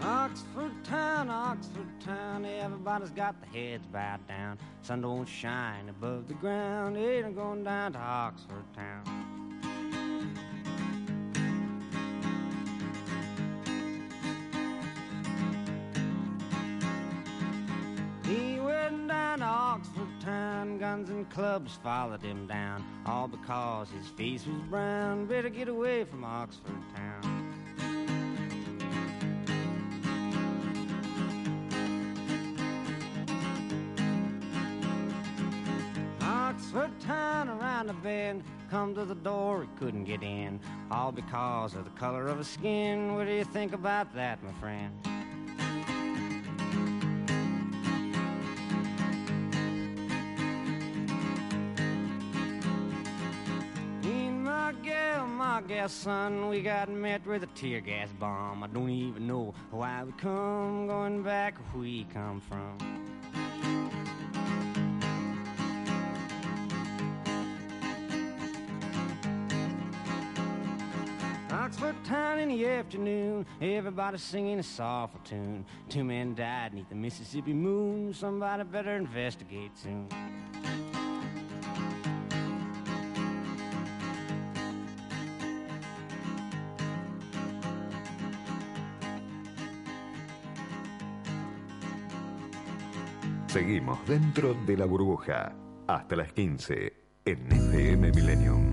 [0.01, 0.72] Oxford
[1.27, 4.59] town, Oxford town, everybody's got their heads bowed down.
[4.83, 9.05] Sun don't shine above the ground, ain't going down to Oxford town.
[18.25, 24.09] He went down to Oxford town, guns and clubs followed him down, all because his
[24.09, 25.27] face was brown.
[25.27, 27.32] Better get away from Oxford town.
[36.75, 40.59] Oxford town around the bend, come to the door, he couldn't get in,
[40.91, 43.15] all because of the color of his skin.
[43.15, 44.91] What do you think about that, my friend?
[54.05, 54.43] And
[55.37, 58.63] my gal son, we got met with a tear gas bomb.
[58.63, 63.12] I don't even know why we come, going back where we come from.
[71.73, 75.65] Oxford town in the afternoon, everybody singing a soulful tune.
[75.89, 78.13] Two men died neath the Mississippi moon.
[78.13, 80.07] Somebody better investigate soon.
[93.47, 95.55] Seguimos dentro de la burbuja
[95.87, 96.93] hasta las 15
[97.25, 98.72] en FM Millennium.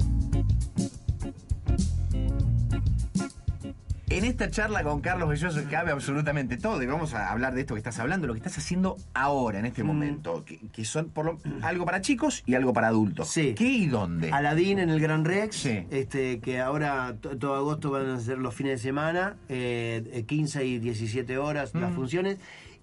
[4.19, 7.73] En esta charla con Carlos Belloso cabe absolutamente todo y vamos a hablar de esto
[7.73, 11.23] que estás hablando, lo que estás haciendo ahora, en este momento, que, que son por
[11.25, 13.29] lo- algo para chicos y algo para adultos.
[13.29, 13.55] Sí.
[13.57, 14.29] ¿Qué y dónde?
[14.33, 15.85] Aladín en el Gran Rex, Sí.
[15.89, 20.23] este, que ahora to- todo agosto van a ser los fines de semana, eh, eh,
[20.25, 21.79] 15 y 17 horas Mm.
[21.79, 22.39] las funciones.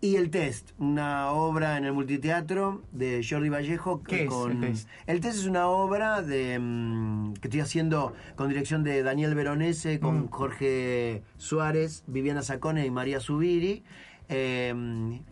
[0.07, 4.05] Y el test, una obra en el multiteatro de Jordi Vallejo.
[4.05, 4.88] ¿Qué es el test?
[5.09, 9.99] El test es una obra de mm, que estoy haciendo con dirección de Daniel Veronese,
[9.99, 10.29] con Mm.
[10.29, 13.83] Jorge Suárez, Viviana Sacone y María Zubiri.
[14.29, 14.73] Eh,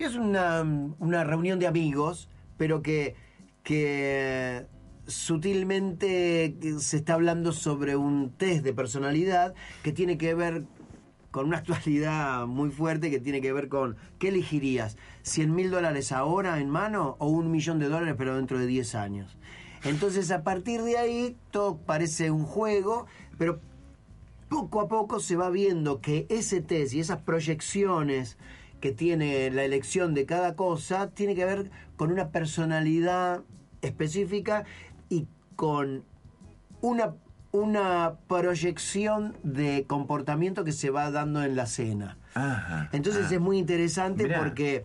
[0.00, 0.62] es una,
[0.98, 3.14] una reunión de amigos, pero que,
[3.62, 4.66] que
[5.06, 9.54] sutilmente se está hablando sobre un test de personalidad
[9.84, 10.64] que tiene que ver
[11.34, 14.96] con una actualidad muy fuerte que tiene que ver con ¿qué elegirías?
[15.24, 18.94] ¿100 mil dólares ahora en mano o un millón de dólares pero dentro de 10
[18.94, 19.36] años?
[19.82, 23.06] Entonces a partir de ahí todo parece un juego,
[23.36, 23.58] pero
[24.48, 28.38] poco a poco se va viendo que ese test y esas proyecciones
[28.80, 33.42] que tiene la elección de cada cosa tiene que ver con una personalidad
[33.82, 34.66] específica
[35.08, 35.26] y
[35.56, 36.04] con
[36.80, 37.16] una,
[37.64, 42.18] una proyección de comportamiento que se va dando en la cena.
[42.34, 42.88] Ajá.
[42.90, 43.34] Entonces Ah.
[43.34, 44.40] es muy interesante Mirá.
[44.40, 44.84] porque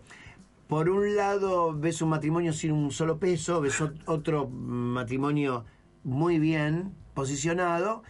[0.68, 5.64] por un lado ves un matrimonio sin un solo peso, ves ot- otro matrimonio
[6.04, 8.04] muy bien posicionado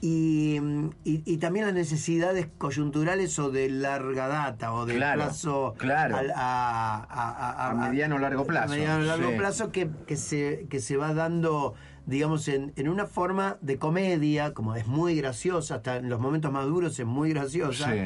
[0.00, 0.56] y,
[1.04, 6.16] y- y también las necesidades coyunturales o de larga data o de Claro, plazo claro.
[6.34, 9.36] a, a- a- A mediano o largo plazo, a mediano largo sí.
[9.36, 11.74] plazo que, que se, que se va dando
[12.06, 16.50] digamos en, en una forma de comedia como es muy graciosa hasta en los momentos
[16.52, 17.98] más duros es muy graciosa Sí.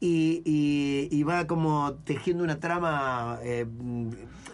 [0.00, 3.66] y, y- y va como tejiendo una trama eh,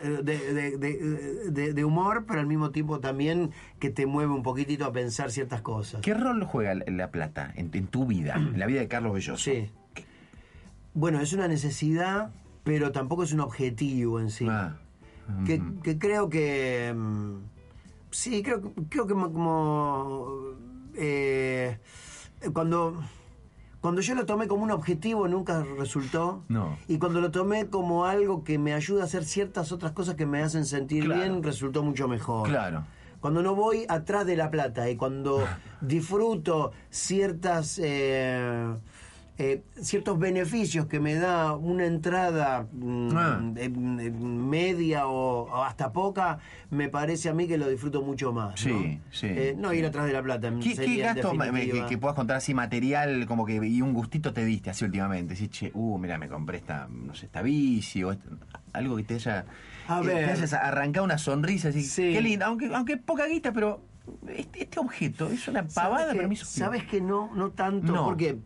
[0.02, 4.42] de, de- de- de- de humor, pero al mismo tiempo también que te mueve un
[4.42, 6.00] poquitito a pensar ciertas cosas.
[6.02, 9.14] ¿Qué rol juega la- la plata en, en tu vida, en la vida de Carlos
[9.14, 9.42] Belloso?
[9.42, 9.70] Sí.
[10.94, 12.30] Bueno, es una necesidad,
[12.64, 14.46] pero tampoco es un objetivo en sí.
[14.48, 14.76] Ah.
[15.46, 17.34] que creo que mm,
[18.16, 20.26] sí creo que- creo que mo- como
[20.94, 21.78] eh,
[22.54, 23.02] cuando
[23.82, 26.78] cuando yo lo tomé como un objetivo nunca resultó No.
[26.88, 30.24] y cuando lo tomé como algo que me ayuda a hacer ciertas otras cosas que
[30.26, 31.20] me hacen sentir Claro.
[31.20, 32.84] bien resultó mucho mejor Claro.
[33.20, 35.38] cuando no voy atrás de la plata y cuando
[35.82, 38.66] disfruto ciertas eh,
[39.38, 43.40] eh, ciertos beneficios que me da una entrada mm, Ah.
[43.56, 46.38] eh, media o, o hasta poca,
[46.70, 48.58] me parece a mí que lo disfruto mucho más.
[48.58, 49.00] Sí, ¿no?
[49.10, 50.50] sí, Eh, no ir atrás de la plata.
[50.62, 51.32] ¿Qué, qué gasto
[51.88, 55.34] que, puedas contar así material como que y un gustito te diste así últimamente?
[55.34, 58.16] Decís, che, uh, mira, me compré esta, no sé, esta bici o
[58.72, 59.44] algo que te haya,
[59.88, 60.24] A que ver.
[60.26, 61.82] te hayas arrancado una sonrisa así.
[61.84, 62.12] Sí.
[62.14, 63.82] Qué lindo, aunque, aunque poca guita, pero
[64.28, 67.30] este, este objeto es una pavada, ¿Sabes que- pero me hizo ¿Sabes que no?
[67.34, 68.04] No tanto, No.
[68.06, 68.38] porque...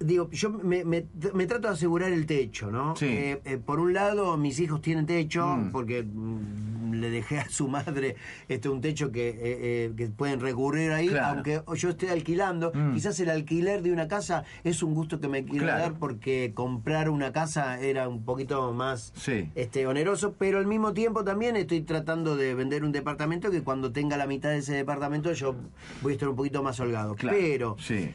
[0.00, 2.96] Digo, yo me, me- me trato de asegurar el techo, ¿no?
[2.96, 3.06] Sí.
[3.06, 5.70] Eh, eh, por un lado, mis hijos tienen techo, Mm.
[5.72, 8.16] porque mm, le dejé a su madre
[8.48, 11.34] este un techo que, eh, que pueden recurrir ahí, Claro.
[11.36, 12.70] aunque yo esté alquilando.
[12.74, 12.92] Mm.
[12.94, 15.80] Quizás el alquiler de una casa es un gusto que me quiero Claro.
[15.82, 19.48] dar porque comprar una casa era un poquito más Sí.
[19.54, 23.90] este, oneroso, pero al mismo tiempo también estoy tratando de vender un departamento que cuando
[23.92, 25.54] tenga la mitad de ese departamento yo
[26.02, 27.14] voy a estar un poquito más holgado.
[27.16, 27.36] Claro.
[27.40, 28.10] Pero Sí.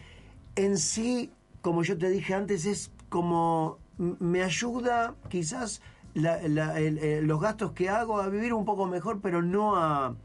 [0.56, 5.82] en sí, como yo te dije antes, es como me ayuda quizás
[6.14, 9.76] la- la- el- eh, los gastos que hago a vivir un poco mejor, pero no
[9.76, 10.16] a,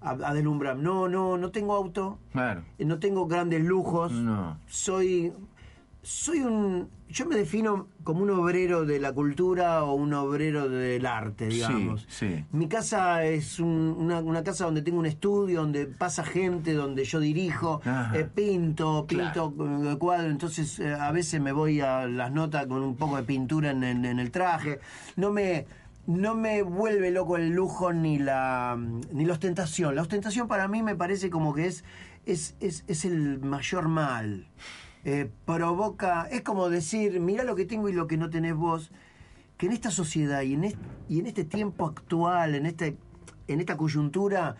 [0.00, 0.76] a, a deslumbrar.
[0.76, 2.62] No, no, no tengo auto, Claro.
[2.78, 4.12] no tengo grandes lujos.
[4.12, 4.58] No.
[4.66, 5.32] Soy,
[6.04, 11.06] soy un, yo me defino como un obrero de la cultura o un obrero del
[11.06, 12.06] arte, digamos.
[12.08, 12.44] Sí, sí.
[12.52, 17.04] Mi casa es un- una, una casa donde tengo un estudio, donde pasa gente, donde
[17.04, 18.16] yo dirijo, Ajá.
[18.18, 19.54] eh, pinto, pinto
[19.90, 23.22] eh, cuadro, entonces eh, a veces me voy a las notas con un poco de
[23.22, 24.80] pintura en, en- en el traje.
[25.16, 25.66] No me,
[26.06, 28.78] no me vuelve loco el lujo ni la,
[29.10, 29.94] ni la ostentación.
[29.94, 31.82] La ostentación para mí me parece como que es,
[32.26, 34.46] es, es, es el mayor mal.
[35.04, 38.90] Eh, provoca, es como decir, mira lo que tengo y lo que no tenés vos
[39.58, 40.78] que en esta sociedad y en este,
[41.08, 42.96] y en este tiempo actual, en este
[43.46, 44.56] en esta coyuntura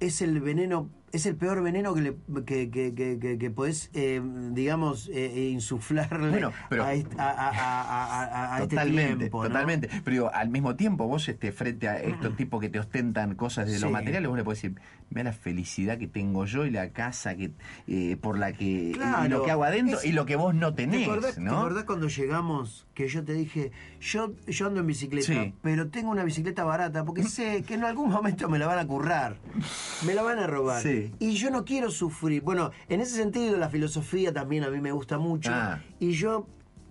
[0.00, 4.20] es el veneno es el peor veneno que le, que, que, que, podés eh,
[4.52, 9.48] digamos eh, insuflarle Bueno, pero- a, est- a- este Totalmente, tiempo ¿no?
[9.48, 9.88] totalmente.
[10.04, 13.66] Pero digo, al mismo tiempo, vos este, frente a estos tipos que te ostentan cosas
[13.66, 13.82] de Sí.
[13.82, 17.34] los materiales, vos le podés decir, mira la felicidad que tengo yo y la casa
[17.36, 17.52] que
[17.88, 20.54] eh, por la que y Claro, lo que hago adentro es- y lo que vos
[20.54, 21.50] no ¿Te tenés, acordás, ¿no?
[21.52, 25.54] te acordás cuando llegamos que yo te dije, yo, yo ando en bicicleta, Sí.
[25.62, 28.86] pero tengo una bicicleta barata porque sé que en algún momento me la van a
[28.86, 29.36] currar,
[30.06, 30.82] me la van a robar.
[30.82, 31.01] Sí.
[31.18, 32.42] Y yo no quiero sufrir.
[32.42, 35.50] Bueno, en ese sentido la filosofía también a mí me gusta mucho.
[35.52, 35.80] Ah.
[35.98, 36.46] Y yo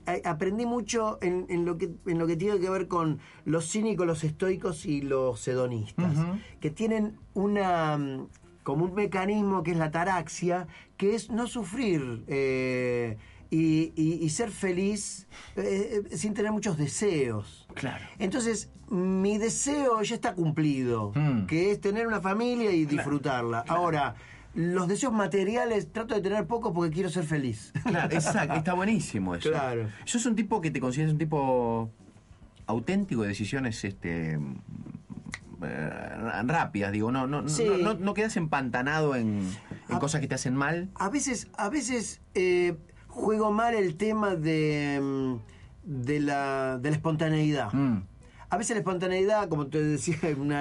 [0.07, 3.69] eh, aprendí mucho en, en lo que, en lo que tiene que ver con los
[3.71, 6.15] cínicos, los estoicos y los hedonistas,
[6.59, 8.27] que tienen una mm,
[8.63, 13.17] como un mecanismo que es la taraxia, que es no sufrir eh,
[13.49, 17.67] y, y- y ser feliz eh, sin tener muchos deseos.
[17.73, 18.05] Claro.
[18.19, 21.45] Entonces, mi deseo ya está cumplido, Mm.
[21.47, 23.63] que es tener una familia y disfrutarla.
[23.67, 24.15] Ahora,
[24.53, 27.71] los deseos materiales trato de tener pocos porque quiero ser feliz.
[27.85, 29.49] Claro, exacto, está buenísimo eso.
[29.49, 29.87] Claro.
[30.05, 31.89] Yo soy un tipo que te consideras un tipo
[32.67, 34.37] auténtico de decisiones este
[35.63, 35.89] eh,
[36.45, 37.63] rápidas, digo, no, no, no- Sí.
[37.65, 39.47] no, no, no quedas empantanado en,
[39.89, 40.89] en cosas que te hacen mal.
[40.95, 42.75] A veces, a veces, eh,
[43.07, 47.71] juego mal el tema de, mm, de, la, de la espontaneidad.
[47.73, 48.03] Mm.
[48.51, 50.51] A veces la espontaneidad, como te decía un,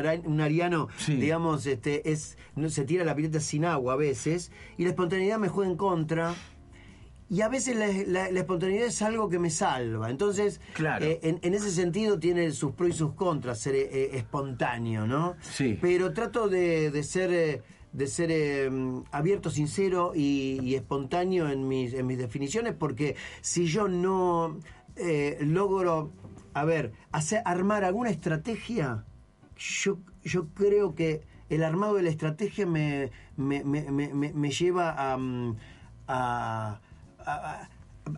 [0.41, 1.16] ariano, Sí.
[1.16, 5.38] digamos, este, es, no, se tira la pileta sin agua a veces, y la espontaneidad
[5.38, 6.34] me juega en contra.
[7.28, 10.11] Y a veces la, la- la espontaneidad es algo que me salva.
[10.11, 11.05] Entonces, Claro.
[11.05, 15.07] eh, en, en ese sentido tiene sus pros y sus contras ser eh, eh, espontáneo,
[15.07, 15.36] ¿no?
[15.41, 15.78] Sí.
[15.80, 17.62] Pero trato de, de ser, eh,
[17.93, 18.70] de ser eh,
[19.12, 24.59] abierto, sincero y, y espontáneo en mis, en mis definiciones, porque si yo no
[24.97, 26.11] eh, logro,
[26.55, 29.05] a ver, hacer, armar alguna estrategia,
[29.57, 35.17] yo, yo creo que el armado de la estrategia me, me, me- me- lleva a,
[35.17, 35.57] mm,
[36.09, 37.69] a-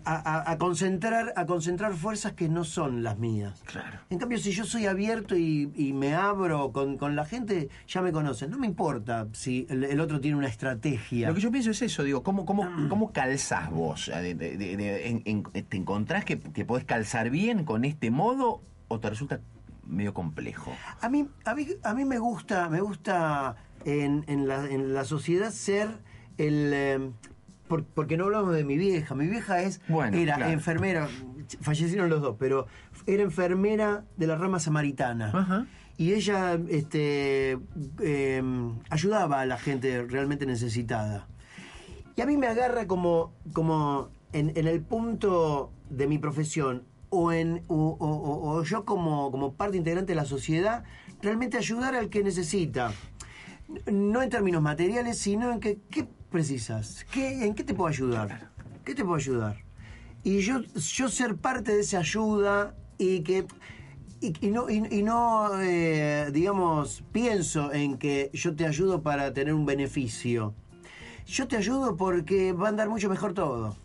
[0.05, 3.63] a- a concentrar, a concentrar fuerzas que no son las mías.
[3.67, 3.99] Claro.
[4.11, 8.03] En cambio, si yo soy abierto y, y me abro con, con la gente, ya
[8.03, 8.51] me conocen.
[8.51, 11.29] No me importa si el, el otro tiene una estrategia.
[11.29, 14.07] Lo que yo pienso es eso, digo, ¿cómo, cómo, cómo calzás vos?
[14.13, 18.11] De- de- de- de- en- en- ¿Te encontrás que, que podés calzar bien con este
[18.11, 19.41] modo o te resulta
[19.87, 20.73] medio complejo?
[21.01, 25.05] A mí, a mí, a mí me gusta, me gusta en, en la, en la
[25.05, 25.89] sociedad ser
[26.39, 27.11] el eh,
[27.73, 29.15] por- porque no hablamos de mi vieja.
[29.15, 30.53] Mi vieja es Bueno, era claro.
[30.53, 31.09] enfermera,
[31.63, 32.67] fallecieron los dos, pero
[33.07, 35.31] era enfermera de la rama samaritana.
[35.33, 35.67] Ajá.
[35.97, 37.59] Y ella este,
[38.01, 38.43] eh,
[38.91, 41.27] ayudaba a la gente realmente necesitada.
[42.15, 47.33] Y a mí me agarra como, como en, en el punto de mi profesión o,
[47.33, 50.85] en, o, o- o- o yo como, como parte integrante de la sociedad,
[51.23, 52.93] realmente ayudar al que necesita.
[53.91, 57.07] No en términos materiales, sino en que, ¿qué precisas?
[57.13, 58.51] ¿Qué, ¿En qué te puedo ayudar?
[58.85, 59.59] ¿Qué te puedo ayudar?
[60.25, 63.47] Y yo, yo ser parte de esa ayuda y que
[64.21, 69.53] y, no, y, y no eh, digamos, pienso en que yo te ayudo para tener
[69.53, 70.55] un beneficio.
[71.27, 73.77] Yo te ayudo porque va a andar mucho mejor todo.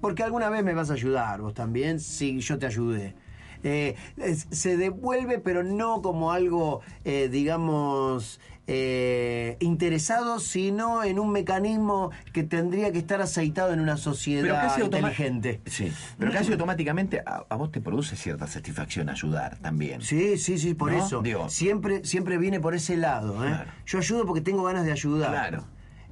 [0.00, 3.14] Porque alguna vez me vas a ayudar vos también, si yo te ayudé.
[3.64, 11.30] Eh, es- se devuelve, pero no como algo, eh, digamos, eh, interesado, sino en un
[11.32, 15.60] mecanismo que tendría que estar aceitado en una sociedad automa- inteligente.
[15.66, 20.00] Sí, pero casi automáticamente a, a vos te produce cierta satisfacción ayudar también.
[20.02, 21.04] Sí, sí, sí, por ¿No?
[21.04, 21.22] eso.
[21.22, 23.44] Digo- siempre, siempre viene por ese lado.
[23.44, 23.48] ¿eh?
[23.48, 23.70] Claro.
[23.84, 25.30] Yo ayudo porque tengo ganas de ayudar.
[25.30, 25.64] Claro.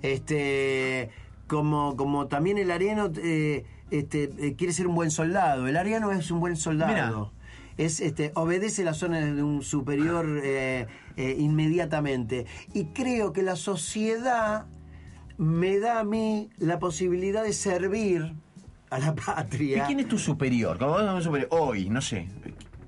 [0.03, 1.11] Este,
[1.46, 5.68] como, como también el ariano eh, este, eh, quiere ser un buen soldado.
[5.68, 7.32] El ariano es un buen soldado.
[7.77, 12.47] Es, este, obedece las órdenes de un superior eh, eh, inmediatamente.
[12.75, 14.66] Y creo que la sociedad
[15.39, 18.35] me da a mí la posibilidad de servir
[18.91, 19.85] a la ¿Y patria.
[19.87, 20.79] quién es tu superior?
[20.79, 22.29] Como superior, Hoy, no sé.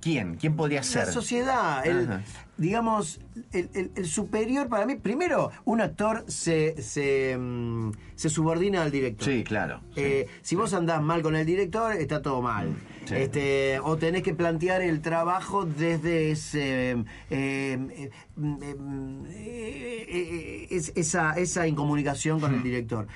[0.01, 0.35] ¿Quién?
[0.35, 1.07] ¿Quién podría ser?
[1.07, 2.09] La sociedad, el,
[2.57, 3.21] digamos,
[3.53, 8.91] el, el- el superior para mí, primero, un actor se, se, mm, se subordina al
[8.91, 9.29] director.
[9.29, 9.81] Sí, claro.
[9.95, 10.01] sí.
[10.01, 12.75] Eh, si vos andás mal con el director, está todo mal.
[13.05, 13.15] Sí.
[13.17, 16.97] Este, o tenés que plantear el trabajo desde ese, eh,
[17.31, 23.07] eh, mm, eh, es- esa, esa incomunicación con el director.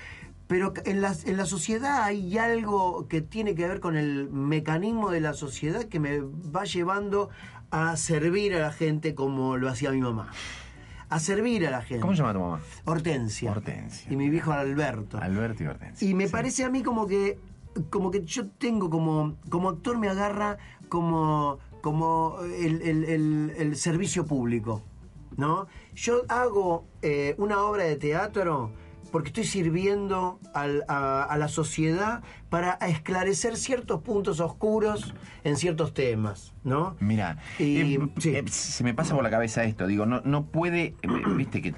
[0.49, 5.11] Pero en la, en la sociedad hay algo que tiene que ver con el mecanismo
[5.11, 7.31] de la sociedad que me va llevando
[7.71, 10.31] a servir a la gente como lo hacía mi mamá.
[11.09, 12.01] A servir a la gente.
[12.01, 12.61] ¿Cómo se llama tu mamá?
[12.85, 13.51] Hortensia.
[13.53, 14.13] Hortensia.
[14.13, 15.19] Y mi viejo Alberto.
[15.19, 16.09] Alberto y Hortensia.
[16.09, 16.33] Y me Sí.
[16.33, 17.39] parece a mí como que
[17.91, 20.59] como que yo tengo como como actor me agarra
[20.89, 24.83] como como el, el- el- el servicio público,
[25.37, 25.67] ¿no?
[25.95, 28.73] Yo hago eh, una obra de teatro
[29.13, 35.15] porque estoy sirviendo al- a, a la sociedad para esclarecer ciertos puntos oscuros
[35.45, 36.97] en ciertos temas, ¿no?
[36.99, 38.35] Mira, Y- eh, sí.
[38.35, 41.73] eh, se me pasa por la cabeza esto, digo, no, no puede, eh, viste que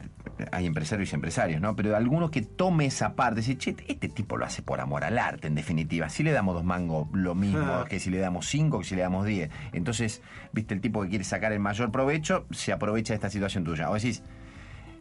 [0.53, 1.75] hay empresarios y empresarios, ¿no?
[1.77, 5.19] Pero alguno que tome esa parte, decir, che, este tipo lo hace por amor al
[5.19, 6.09] arte, en definitiva.
[6.09, 7.87] Si le damos dos mangos, lo mismo Ah.
[7.89, 9.51] que si le damos cinco, que si le damos diez.
[9.73, 10.23] Entonces,
[10.53, 13.91] viste, el tipo que quiere sacar el mayor provecho, se aprovecha de esta situación tuya.
[13.91, 14.23] O decís,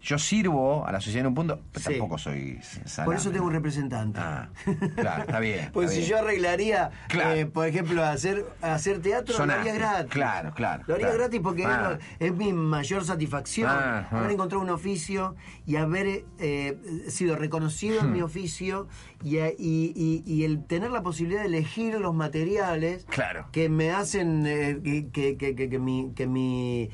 [0.02, 1.92] yo sirvo a la sociedad en un punto, pero Sí.
[1.92, 3.06] tampoco soy salame.
[3.06, 4.20] Por eso tengo un representante.
[4.22, 4.50] Ah,
[4.96, 5.70] claro, está bien.
[5.74, 6.10] Pues está si bien.
[6.12, 7.32] yo arreglaría, Claro.
[7.34, 10.12] eh, por ejemplo, hacer, hacer teatro, lo haría gratis.
[10.12, 11.20] Claro, claro, Lo haría claro.
[11.22, 11.98] gratis porque Ah.
[12.20, 14.20] es, mi mayor satisfacción Ah, ah.
[14.20, 15.36] haber encontrado un oficio
[15.66, 16.78] y haber eh,
[17.08, 18.06] sido reconocido Hmm.
[18.06, 18.88] en mi oficio
[19.24, 23.48] y, y- y- y el tener la posibilidad de elegir los materiales Claro.
[23.52, 24.80] que me hacen eh,
[25.12, 26.90] que, que- que- mi, que, mi,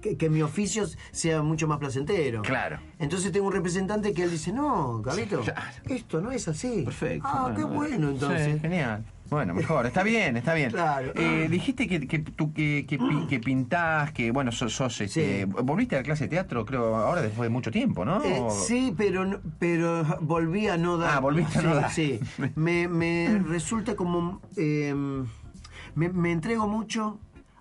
[0.00, 2.42] que, que mi oficio sea mucho más placentero.
[2.42, 2.78] Claro.
[2.98, 5.42] Entonces tengo un representante que él dice, no, Carlito,
[5.86, 6.82] esto no es así.
[6.84, 7.28] Perfecto.
[7.30, 8.54] Ah, qué bueno, entonces.
[8.54, 9.04] Sí, genial.
[9.30, 10.70] Bueno, mejor, está bien, está bien.
[10.78, 11.12] Claro.
[11.14, 15.96] Eh, dijiste que, que tú que, que, que pintás, que bueno, sos, sos, este, volviste
[15.96, 18.22] a la clase de teatro, creo, ahora después de mucho tiempo, ¿no?
[18.24, 21.16] Eh, sí, pero pero volví a no dar.
[21.16, 21.90] Ah, volviste a no Sí, dar.
[21.92, 22.20] Sí,
[22.56, 24.40] me, me resulta como...
[24.56, 24.94] eh,
[25.94, 27.18] me, me entrego mucho.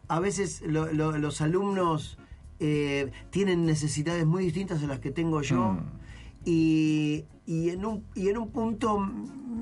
[0.07, 2.17] A veces lo- lo- los alumnos
[2.59, 5.73] eh, tienen necesidades muy distintas a las que tengo yo.
[5.73, 5.79] Mm.
[6.45, 9.09] Y, y en un, y en un punto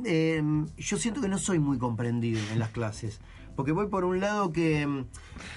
[0.06, 0.42] eh,
[0.78, 3.20] yo siento que no soy muy comprendido en las clases.
[3.56, 4.86] Porque voy por un lado que...
[4.86, 5.06] mm,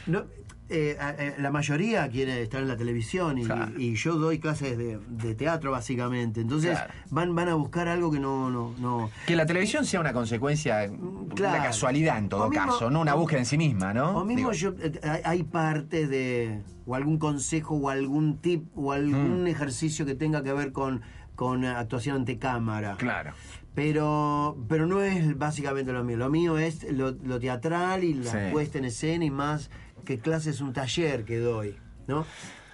[0.06, 0.24] no,
[0.70, 3.72] eh, a- la mayoría quiere estar en la televisión y, Claro.
[3.78, 6.40] y yo doy clases de, de teatro básicamente.
[6.42, 6.92] Entonces Claro.
[7.10, 8.50] van, van a buscar algo que no...
[8.50, 10.86] no, no Que la televisión sea una consecuencia,
[11.34, 11.54] claro.
[11.56, 14.10] una casualidad en todo mismo- caso, no una búsqueda en sí misma, ¿no?
[14.18, 18.66] O mismo Digo, yo, eh, hay, hay parte de, o algún consejo, o algún tip,
[18.76, 19.46] o algún Mm.
[19.48, 21.00] ejercicio que tenga que ver con,
[21.38, 22.96] con actuación ante cámara.
[22.98, 23.30] Claro.
[23.76, 26.16] Pero, pero no es básicamente lo mío.
[26.16, 28.38] Lo mío es lo, lo teatral y la Sí.
[28.50, 29.70] puesta en escena y más
[30.04, 31.76] que clase es un taller que doy,
[32.08, 32.26] ¿no?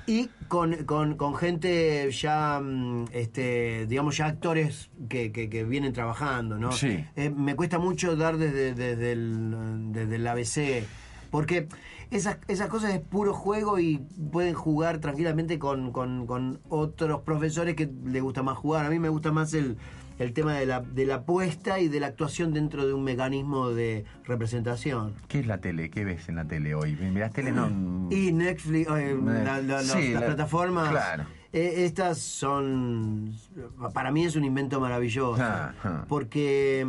[0.06, 5.92] Y con, con, con gente ya, mm, este, digamos, ya actores que, que, que vienen
[5.92, 6.72] trabajando, ¿no?
[6.72, 7.04] Sí.
[7.16, 10.84] Eh, me cuesta mucho dar desde, desde, el, desde el ABC,
[11.30, 11.68] porque
[12.14, 13.98] esas, esas cosas es puro juego y
[14.30, 18.86] pueden jugar tranquilamente con, con, con otros profesores que les gusta más jugar.
[18.86, 19.76] A mí me gusta más el,
[20.20, 23.70] el tema de la, de la apuesta y de la actuación dentro de un mecanismo
[23.70, 25.14] de representación.
[25.26, 25.90] ¿Qué es la tele?
[25.90, 26.94] ¿Qué ves en la tele hoy?
[26.96, 27.50] ¿Mirás tele?
[27.50, 27.66] No.
[28.12, 31.24] Y Netflix, eh, la- la- Sí, las la- plataformas, claro.
[31.52, 33.34] eh, estas son,
[33.92, 36.04] para mí es un invento maravilloso, Ah, ah.
[36.08, 36.86] porque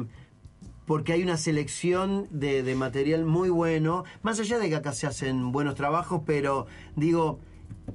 [0.85, 5.07] porque hay una selección de, de material muy bueno, más allá de que acá se
[5.07, 7.39] hacen buenos trabajos, pero digo,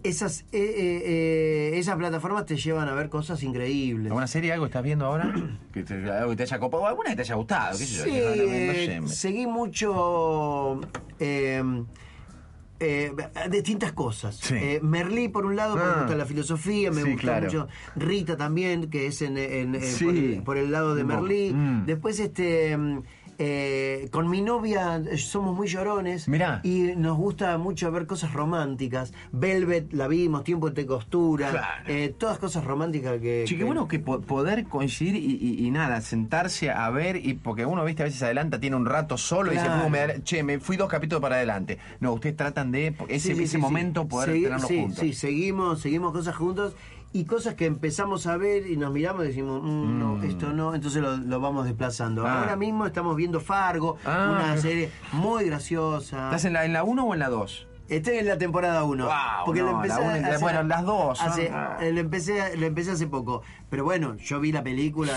[0.03, 4.07] esas, eh, eh, eh, esas plataformas te llevan a ver cosas increíbles.
[4.07, 5.33] ¿Alguna serie, algo estás viendo ahora?
[5.73, 8.05] que te, algo que te haya copado, alguna que te haya gustado, qué sé yo.
[8.05, 10.81] Sí, no, no, eh, seguí mucho
[12.81, 14.37] eh, eh, distintas cosas.
[14.37, 14.55] Sí.
[14.57, 15.93] Eh, Merlí, por un lado, Ah.
[15.95, 17.45] me gusta la filosofía, me Sí, gusta claro.
[17.47, 17.69] mucho.
[17.97, 20.05] Rita también, que es en, en- en- Sí.
[20.05, 21.05] por, el, por el lado de.
[21.05, 21.53] Merlí.
[21.53, 21.87] Mm.
[21.87, 22.77] Después, este.
[23.43, 26.61] Eh, con mi novia eh, somos muy llorones Mirá.
[26.63, 29.15] y nos gusta mucho ver cosas románticas.
[29.33, 31.85] Velvet la vimos, Tiempo de Costura, Claro.
[31.87, 33.47] eh, todas cosas románticas que...
[33.49, 37.33] Qué que- bueno que po- poder coincidir y, y- y nada, sentarse a ver, y
[37.33, 40.43] porque uno, viste, a veces adelanta, tiene un rato solo y dice, "Pum, me che,
[40.43, 41.79] me fui dos capítulos para adelante.
[42.01, 44.09] No, ustedes tratan de ese, Sí, sí, ese sí, momento sí.
[44.09, 44.99] poder Segui- tenerlo sí, juntos.
[45.01, 46.77] Sí, seguimos, seguimos cosas juntos
[47.13, 50.25] y cosas que empezamos a ver y nos miramos y decimos, "Mm, no, Mm.
[50.25, 52.27] esto no, entonces lo, lo vamos desplazando.
[52.27, 52.41] Ah.
[52.43, 56.27] Ahora mismo estamos viendo Fargo, Ah, una serie muy graciosa.
[56.27, 57.67] ¿Estás en la, en la 1 o en la 2?
[57.91, 59.05] Estoy en la temporada 1.
[59.05, 59.13] Wow,
[59.45, 61.77] porque lo empecé la hace- bueno, las dos hace- ah.
[61.83, 63.43] eh, lo, empecé, lo empecé hace poco.
[63.69, 65.13] Pero bueno, yo vi la película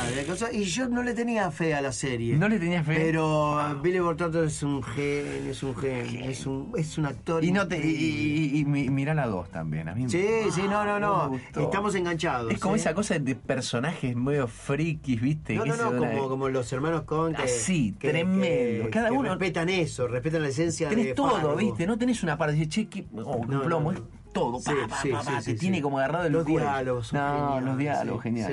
[0.52, 2.36] y yo no le tenía fe a la serie.
[2.36, 2.96] ¿No le tenías fe?
[2.96, 7.44] Pero uh, Billy Thornton es un genio, es un genio, es un, es un actor.
[7.44, 9.88] Y, no te, y, y- y mi- mirá la 2 también.
[9.90, 11.40] A mí Sí, sí, no, no, no.
[11.60, 12.52] Estamos enganchados.
[12.52, 12.80] Es como ¿eh?
[12.80, 15.56] esa cosa de personajes medio frikis, ¿viste?
[15.56, 18.86] No, no, no, como, como los hermanos que, Así, que- tremendo.
[18.86, 21.56] que- Cada uno- respetan eso, respetan la esencia de Tenés todo, Fargo.
[21.56, 21.88] ¿viste?
[21.88, 24.00] No tenés una parte de che, que, oh, un plomo, no,
[24.34, 24.60] todo.
[24.60, 27.20] Sí, pa, sí, pa, sí, pa, sí, te tiene como agarrado el Los diálogos son
[27.20, 28.52] No, los diálogos, genial.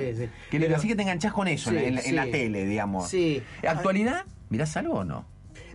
[0.51, 2.31] Que Pero- así que te enganchás con eso en, la, en la sí.
[2.33, 3.09] tele, digamos.
[3.09, 3.43] Sí.
[3.67, 4.25] ¿Actualidad?
[4.51, 5.25] ¿Mirás algo o no?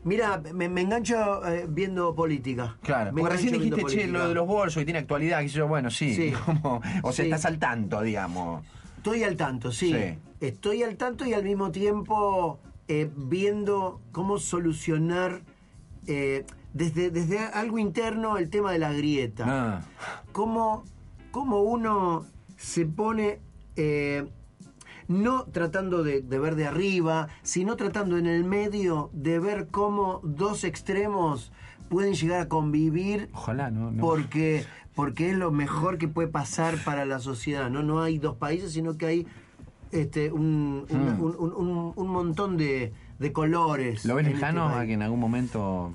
[0.03, 2.77] Mira, me, me engancho eh, viendo política.
[2.83, 4.07] Claro, Me porque recién dijiste, che, política.
[4.07, 6.13] lo de los bolsos y tiene actualidad, que yo, bueno, sí.
[6.13, 6.31] Sí.
[6.45, 7.31] como- o sea, Sí.
[7.31, 8.63] estás al tanto, digamos.
[8.97, 9.91] Estoy al tanto, sí.
[9.91, 10.19] Sí.
[10.41, 15.41] Estoy al tanto y al mismo tiempo eh, viendo cómo solucionar
[16.05, 16.45] eh,
[16.75, 19.45] desde, desde algo interno el tema de la grieta.
[19.47, 19.81] Ah,
[20.33, 20.83] Cómo,
[21.31, 22.25] cómo uno
[22.57, 23.39] se pone,
[23.77, 24.27] eh,
[25.07, 30.19] no tratando de, de ver de arriba, sino tratando en el medio de ver cómo
[30.23, 31.51] dos extremos
[31.89, 33.91] pueden llegar a convivir ojalá, ¿no?
[33.91, 34.01] no.
[34.01, 34.65] porque
[34.95, 38.73] porque es lo mejor que puede pasar para la sociedad no no hay dos países
[38.73, 39.27] sino que hay
[39.91, 41.93] este un, un, Mm.
[41.95, 45.93] un- montón de, de colores ¿Lo ves en este lejano a que en algún momento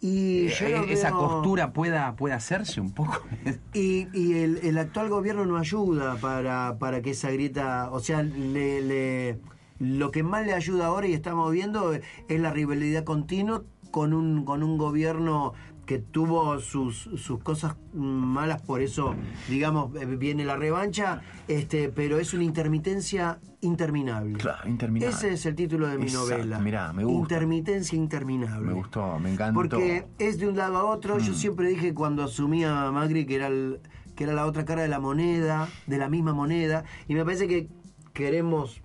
[0.00, 3.22] y eh, yo lo esa costura pueda, pueda hacerse un poco?
[3.74, 8.22] y, y el, el actual gobierno no ayuda para, para que esa grieta o sea
[8.22, 9.38] le, le-
[9.78, 14.44] lo que más le ayuda ahora y estamos viendo es la rivalidad continua con un
[14.44, 15.52] con un gobierno
[15.90, 19.16] que tuvo sus, sus cosas malas, por eso,
[19.48, 24.38] digamos, eh, viene la revancha, este, pero es una intermitencia interminable.
[24.38, 25.12] Claro, interminable.
[25.16, 26.60] Ese es el título de mi Exacto, novela.
[26.60, 27.34] mirá, me gusta.
[27.34, 28.68] Intermitencia interminable.
[28.68, 29.54] Me gustó, me encantó.
[29.58, 31.18] Porque es de un lado a otro.
[31.18, 31.34] Yo Mm.
[31.34, 33.80] siempre dije cuando asumía a Macri que era, el-
[34.14, 36.84] que era la otra cara de la moneda, de la misma moneda.
[37.08, 37.66] Y me parece que
[38.12, 38.80] queremos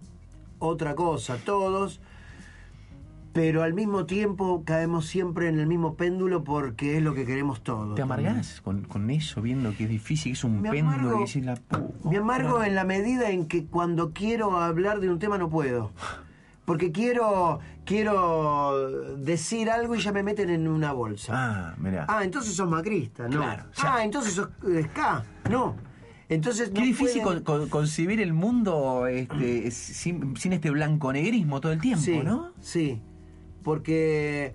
[0.57, 2.01] otra cosa todos.
[3.35, 7.61] Pero al mismo tiempo caemos siempre en el mismo péndulo porque es lo que queremos
[7.63, 7.93] todos.
[7.95, 11.17] ¿Te amargás con, con eso, viendo que es difícil, que es un Me péndulo amargo-
[11.17, 11.59] que decís la
[12.09, 15.91] Me amargo en la medida en que cuando quiero hablar de un tema no puedo.
[16.63, 21.33] Porque quiero, quiero decir algo y ya me meten en una bolsa.
[21.35, 22.05] Ah, mirá.
[22.07, 23.41] Ah, entonces sos macrista, ¿no?
[23.41, 23.95] Claro, ya.
[23.97, 25.75] Ah, entonces sos eh, ska, no.
[26.29, 31.59] Entonces Qué no difícil pueden- con- con- concebir el mundo este, sin, sin este blanco-negrismo
[31.59, 32.51] todo el tiempo, sí, ¿no?
[32.61, 33.01] Sí,
[33.65, 34.53] porque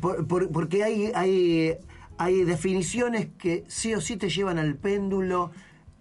[0.00, 1.74] por- por- porque hay, hay
[2.18, 5.50] hay definiciones que sí o sí te llevan al péndulo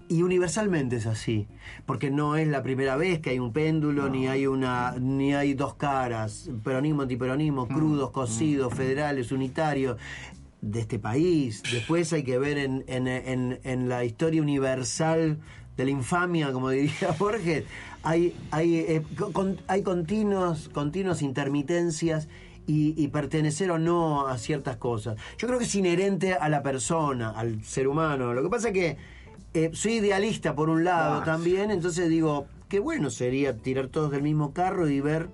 [0.08, 1.48] y universalmente es así,
[1.86, 5.54] porque no es la primera vez que hay un péndulo ni hay una ni hay
[5.56, 7.74] dos caras, peronismo antiperonismo, Mm.
[7.74, 9.98] crudos, cocidos, federales, unitarios
[10.62, 11.64] de este país.
[11.72, 15.40] Después hay que ver en, en- en- en la historia universal
[15.78, 17.64] de la infamia, como diría Borges,
[18.04, 22.28] hay, hay, eh, con- hay continuos, continuas intermitencias
[22.68, 25.18] y, y pertenecer o no a ciertas cosas.
[25.38, 28.34] Yo creo que es inherente a la persona, al ser humano.
[28.34, 28.98] Lo que pasa es que
[29.54, 34.12] eh, soy idealista por un lado Ah, también, entonces digo, qué bueno sería tirar todos
[34.12, 35.28] del mismo carro y ver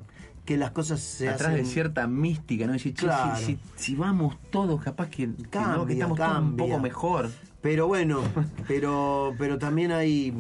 [0.45, 1.65] que las cosas se Atrás hacen...
[1.65, 2.74] de cierta mística, ¿no?
[2.74, 3.36] Decir, Claro.
[3.36, 6.80] si, si- si vamos todos, capaz que, que no, que Cambia, estamos todos un poco
[6.80, 7.30] mejor.
[7.62, 8.22] Pero bueno,
[8.68, 10.34] pero pero también hay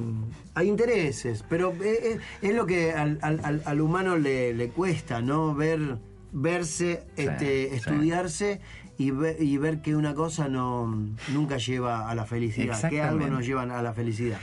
[0.53, 5.21] hay intereses, pero es, es- es lo que al, al- al- humano le, le cuesta,
[5.21, 5.53] ¿no?
[5.55, 5.97] Ver
[6.31, 7.75] verse, Sí, este, sí.
[7.75, 8.61] estudiarse
[8.97, 10.87] y ver, y ver que una cosa no
[11.33, 14.39] nunca lleva a la felicidad, que algo nos lleva a la felicidad.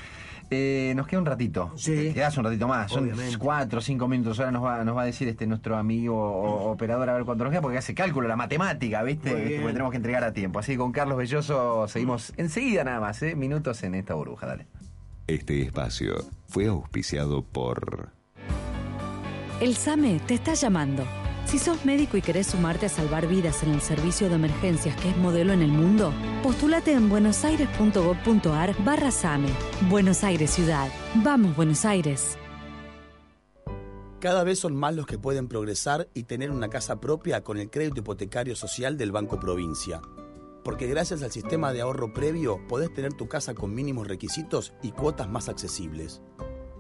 [0.51, 1.73] Eh, nos queda un ratito.
[1.77, 1.95] Sí.
[1.95, 2.91] Te quedas un ratito más.
[2.91, 3.39] Son Obviamente.
[3.39, 4.39] cuatro o cinco minutos.
[4.39, 7.45] Ahora nos va, nos va a decir este nuestro amigo o- operador a ver cuánto
[7.45, 9.31] nos queda, porque hace cálculo, la matemática, ¿viste?
[9.31, 10.59] Este, porque tenemos que entregar a tiempo.
[10.59, 13.35] Así que con Carlos Belloso seguimos enseguida nada más, ¿eh?
[13.35, 14.67] Minutos en esta burbuja, dale.
[15.27, 16.15] Este espacio
[16.49, 18.11] fue auspiciado por...
[19.61, 21.05] El SAME te está llamando.
[21.47, 25.11] Si sos médico y querés sumarte a salvar vidas en el servicio de emergencias que
[25.11, 29.49] es modelo en el mundo, postulate en buenosaires.gov.ar barra SAME.
[29.89, 30.89] Buenos Aires Ciudad.
[31.17, 32.39] Vamos, Buenos Aires.
[34.21, 37.71] Cada vez son más los que pueden progresar y tener una casa propia con el
[37.71, 40.01] crédito hipotecario social del Banco Provincia.
[40.65, 44.93] Porque gracias al sistema de ahorro previo podés tener tu casa con mínimos requisitos y
[44.93, 46.23] cuotas más accesibles.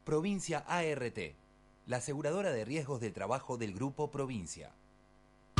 [0.06, 1.20] Provincia ART,
[1.88, 4.72] la aseguradora de riesgos del trabajo del Grupo Provincia.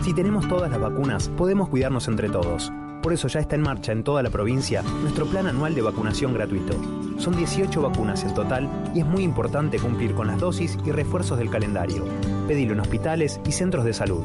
[0.02, 2.72] Si tenemos todas las vacunas, podemos cuidarnos entre todos.
[3.04, 6.34] Por eso ya está en marcha en toda la provincia nuestro plan anual de vacunación
[6.34, 6.74] gratuito.
[7.18, 11.38] Son 18 vacunas en total y es muy importante cumplir con las dosis y refuerzos
[11.38, 12.06] del calendario.
[12.48, 14.24] Pedilo en hospitales y centros de salud.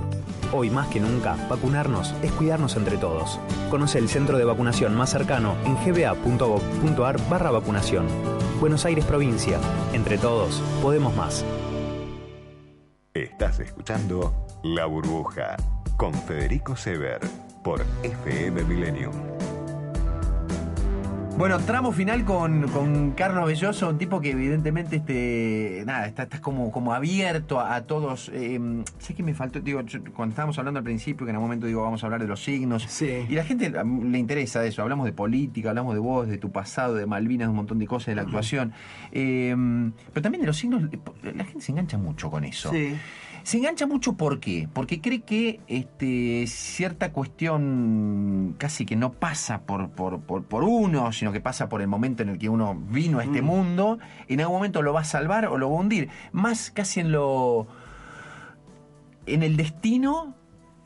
[0.53, 3.41] Hoy más que nunca, vacunarnos es cuidarnos entre todos.
[3.69, 8.07] Conoce el centro de vacunación más cercano en gba.gov.ar barra vacunación.
[8.61, 9.59] Buenos Aires Provincia.
[9.93, 11.45] Entre todos, podemos más.
[13.13, 15.57] Estás escuchando La Burbuja
[15.97, 17.21] con Federico Sever
[17.63, 19.13] por FM Millennium.
[21.37, 26.41] Bueno, tramo final con, con Carlos Belloso, un tipo que evidentemente este, nada, está, está
[26.41, 28.29] como, como abierto a, a todos.
[28.35, 28.59] Eh,
[28.99, 31.69] sé que me faltó, digo, yo- cuando estábamos hablando al principio, que en algún momento
[31.69, 32.83] digo, vamos a hablar de los signos.
[32.89, 33.25] Sí.
[33.29, 34.83] Y la gente le interesa eso.
[34.83, 37.87] Hablamos de política, hablamos de vos, de tu pasado, de Malvinas, de un montón de
[37.87, 38.73] cosas, de la actuación.
[39.13, 39.55] Eh,
[40.13, 40.83] pero también de los signos,
[41.23, 42.73] la gente se engancha mucho con eso.
[42.73, 42.97] Sí.
[43.43, 44.69] Se engancha mucho ¿por qué?
[44.73, 51.13] Porque cree que este, cierta cuestión casi que no pasa por, por, por, por uno,
[51.13, 53.45] sino que pasa por el momento en el que uno vino a este Mm.
[53.47, 56.09] mundo, en algún momento lo va a salvar o lo va a hundir.
[56.33, 57.67] Más casi en lo.
[59.27, 60.35] en el destino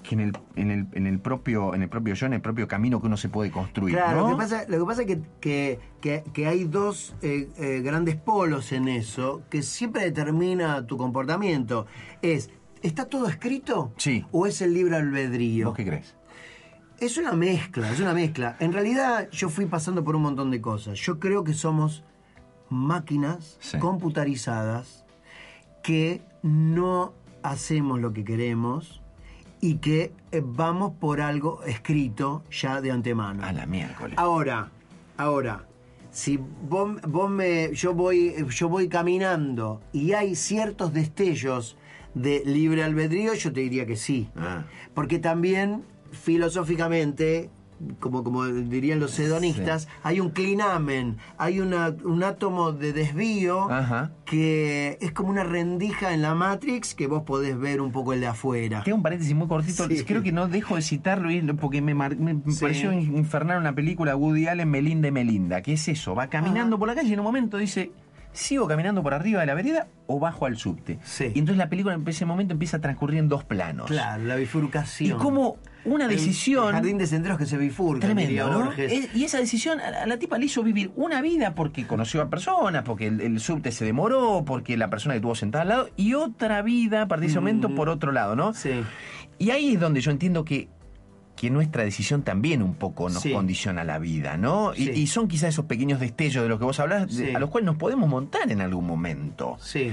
[0.03, 2.67] que en el, en el, en el propio, en el propio yo, en el propio
[2.67, 3.95] camino que uno se puede construir.
[3.95, 4.31] Claro, ¿no?
[4.31, 7.81] lo que pasa, lo que pasa es que, que, que- que hay dos eh, eh,
[7.85, 11.87] grandes polos en eso que siempre determina tu comportamiento.
[12.21, 12.51] Es,
[12.83, 13.93] ¿está todo escrito?
[13.97, 14.25] Sí.
[14.33, 15.69] ¿O es el libre albedrío?
[15.69, 16.17] ¿Vos qué crees?
[16.99, 18.57] Es una mezcla, es una mezcla.
[18.61, 20.99] En realidad yo fui pasando por un montón de cosas.
[21.01, 22.05] Yo creo que somos
[22.69, 23.79] máquinas Sí.
[23.79, 25.05] computarizadas
[25.83, 29.02] que no hacemos lo que queremos
[29.63, 33.45] y que eh, vamos por algo escrito ya de antemano.
[33.45, 34.19] A la miércoles.
[34.19, 34.71] Ahora,
[35.17, 35.67] ahora,
[36.11, 41.79] si vos, vos me, yo voy, yo voy caminando y hay ciertos destellos
[42.13, 44.29] de libre albedrío, yo te diría que sí.
[44.37, 44.65] Ah.
[44.95, 47.49] Porque también, filosóficamente,
[48.01, 54.11] como, como dirían los hedonistas, hay un clinamen, hay una, un átomo de desvío Ajá.
[54.25, 58.21] que es como una rendija en la Matrix que vos podés ver un poco el
[58.21, 58.83] de afuera.
[58.85, 60.05] Tengo un paréntesis muy cortito, Sí.
[60.05, 61.29] creo que no dejo de citarlo
[61.61, 62.61] porque me, mar- me Sí.
[62.61, 66.89] pareció infernal una película Woody Allen, Melinda y Melinda, que es eso, va caminando por
[66.89, 67.93] la calle y en un momento dice,
[68.33, 70.99] ¿sigo caminando por arriba de la vereda o bajo al subte?
[71.05, 71.25] Sí.
[71.35, 73.87] Y entonces la película en ese momento empieza a transcurrir en dos planos.
[73.89, 75.11] Claro, la bifurcación.
[75.19, 76.69] Y como una decisión...
[76.69, 78.73] el jardín de senderos que se bifurca, Tremendo, ¿no?
[78.73, 82.31] Es- y esa decisión a, la tipa le hizo vivir una vida porque conoció a
[82.31, 85.91] personas, porque el, el subte se demoró, porque la persona que tuvo sentada al lado,
[85.97, 88.55] y otra vida a partir de ese momento por otro lado, ¿no?
[88.55, 88.71] Sí.
[89.39, 90.69] Y ahí es donde yo entiendo que,
[91.35, 93.33] que nuestra decisión también un poco nos Sí.
[93.33, 94.75] condiciona la vida, ¿no?
[94.75, 94.91] Y, Sí.
[94.93, 97.35] y son quizás esos pequeños destellos de los que vos hablas, Sí.
[97.35, 99.57] a los cuales nos podemos montar en algún momento.
[99.61, 99.91] Sí.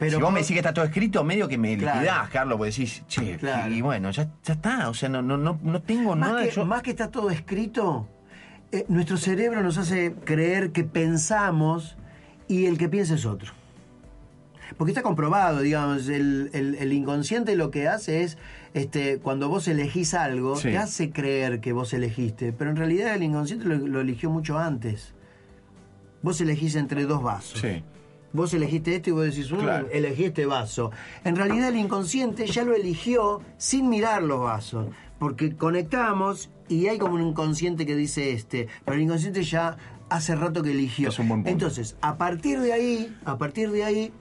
[0.00, 2.00] Si vos me decís que está todo escrito, medio que me Claro.
[2.00, 3.72] liquidás, Carlos, porque decís, che, Claro.
[3.72, 6.44] y bueno, ya, ya está, o sea, no, no, no, no tengo más, nada.
[6.44, 8.08] que, yo- más que está todo escrito,
[8.72, 11.96] eh, nuestro cerebro nos hace creer que pensamos
[12.48, 13.52] y el que piensa es otro.
[14.76, 18.36] Porque está comprobado, digamos, el, el- el inconsciente lo que hace es,
[18.72, 20.70] este, cuando vos elegís algo, Sí.
[20.70, 24.58] te hace creer que vos elegiste, pero en realidad el inconsciente lo, lo eligió mucho
[24.58, 25.14] antes.
[26.22, 27.60] Vos elegís entre dos vasos.
[27.60, 27.84] Sí.
[28.34, 29.88] Vos elegiste esto y vos decís, "Mm, Claro.
[29.90, 30.90] elegí este vaso.
[31.24, 34.88] En realidad el inconsciente ya lo eligió sin mirar los vasos.
[35.18, 38.66] Porque conectamos y hay como un inconsciente que dice este.
[38.84, 39.76] Pero el inconsciente ya
[40.10, 41.08] hace rato que eligió.
[41.08, 41.50] Es un buen punto.
[41.50, 44.12] Entonces, a partir de ahí, a partir de ahí,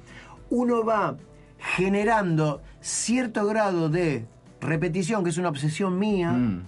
[0.50, 1.18] uno va
[1.58, 4.26] generando cierto grado de
[4.62, 6.62] repetición, que es una obsesión mía, Mm.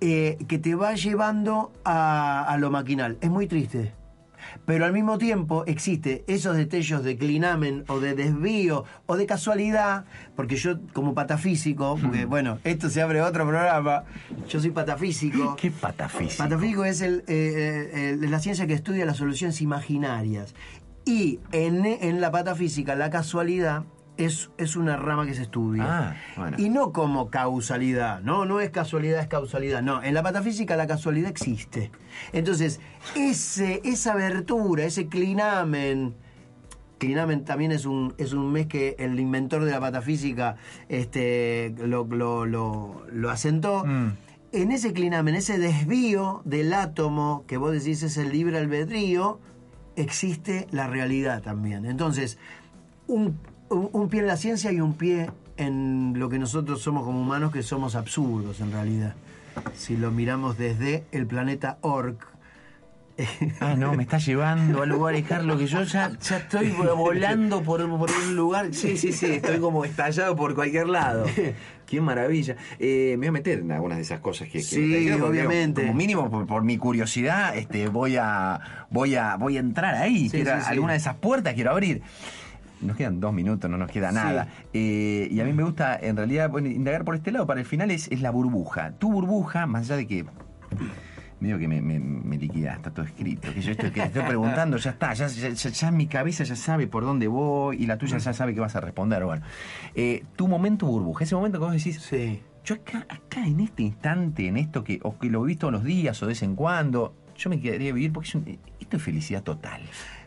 [0.00, 3.18] eh, que te va llevando a, a lo maquinal.
[3.20, 3.92] Es muy triste.
[4.68, 10.04] Pero al mismo tiempo existe esos destellos de clinamen o de desvío o de casualidad,
[10.36, 14.04] porque yo como patafísico, porque bueno, esto se abre otro programa,
[14.46, 15.56] yo soy patafísico.
[15.56, 16.42] ¿Qué patafísico?
[16.44, 20.54] Patafísico es el, eh, eh, el- la ciencia que estudia las soluciones imaginarias.
[21.06, 23.84] Y en, en la patafísica, la casualidad
[24.18, 25.84] es, es una rama que se estudia.
[25.86, 26.56] Ah, bueno.
[26.58, 29.80] Y no como causalidad, no, no es casualidad, es causalidad.
[29.80, 31.90] No, en la patafísica la casualidad existe.
[32.32, 32.80] Entonces,
[33.14, 36.14] ese, esa abertura, ese clinamen,
[36.98, 40.56] clinamen también es un, es un mes que el inventor de la patafísica
[40.88, 43.06] este, lo, lo, lo.
[43.06, 44.16] Mm.
[44.50, 49.38] En ese clinamen, ese desvío del átomo que vos decís es el libre albedrío,
[49.94, 51.84] existe la realidad también.
[51.84, 52.38] Entonces,
[53.06, 53.38] un,
[53.70, 57.20] un- un pie en la ciencia y un pie en lo que nosotros somos como
[57.20, 59.14] humanos, que somos absurdos en realidad.
[59.74, 62.26] Si lo miramos desde el planeta Orc.
[63.60, 67.80] Ah, no, me está llevando a lugares, Carlos, que yo ya, ya estoy volando por,
[67.98, 68.68] por un lugar.
[68.72, 71.24] Sí, sí, sí, estoy como estallado por cualquier lado.
[71.86, 72.54] Qué maravilla.
[72.78, 75.82] Eh, me voy a meter en algunas de esas cosas que, que Sí, porque, obviamente.
[75.82, 80.28] Como mínimo, por, por mi curiosidad, este, voy a, voy a, voy a entrar ahí.
[80.28, 80.70] Sí, quiero- sí, sí.
[80.70, 82.02] Alguna de esas puertas quiero abrir.
[82.80, 84.14] Nos quedan dos minutos, no nos queda Sí.
[84.14, 84.48] nada.
[84.72, 87.66] Eh, y a mí me gusta, en realidad, bueno, indagar por este lado, para el
[87.66, 88.92] final es, es la burbuja.
[88.92, 90.24] Tu burbuja, más allá de que
[91.40, 93.52] medio que me, me, me liquida, está todo escrito.
[93.54, 96.42] Que yo estoy, que te estoy preguntando, ya está, ya, ya, ya- ya mi cabeza
[96.44, 99.24] ya sabe por dónde voy y la tuya ya sabe que vas a responder.
[99.24, 99.42] Bueno,
[99.94, 102.40] Eh, tu momento burbuja, ese momento que vos decís, Sí.
[102.64, 105.74] yo acá, acá en este instante, en esto que, o que lo he visto todos
[105.74, 108.58] los días o de vez en cuando, yo me quedaría a vivir porque es un-
[108.80, 109.80] esto es felicidad total.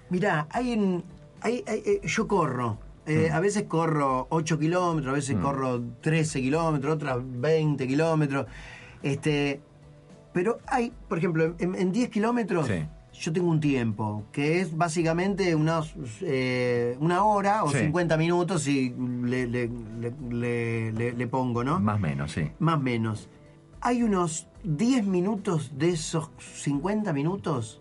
[0.10, 1.04] Mirá, hay un,
[1.42, 2.78] hay- hay- eh, yo corro.
[3.08, 3.34] Eh, Mm.
[3.36, 8.46] A veces corro 8 kilómetros, a veces corro 13 kilómetros, otras 20 kilómetros.
[9.02, 9.60] Este,
[10.34, 12.86] pero hay, por ejemplo, en, en 10 kilómetros Sí.
[13.20, 17.80] yo tengo un tiempo, que es básicamente unas, eh, una hora o Sí.
[17.80, 18.92] 50 minutos si
[19.24, 19.68] le, le-
[20.00, 21.80] le- le- le- le pongo, ¿no?
[21.80, 22.52] Más o menos, sí.
[22.60, 23.30] Más o menos.
[23.82, 27.81] Hay unos 10 minutos de esos 50 minutos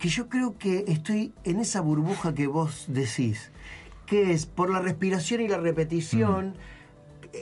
[0.00, 3.52] que yo creo que estoy en esa burbuja que vos decís,
[4.06, 6.54] que es por la respiración y la repetición,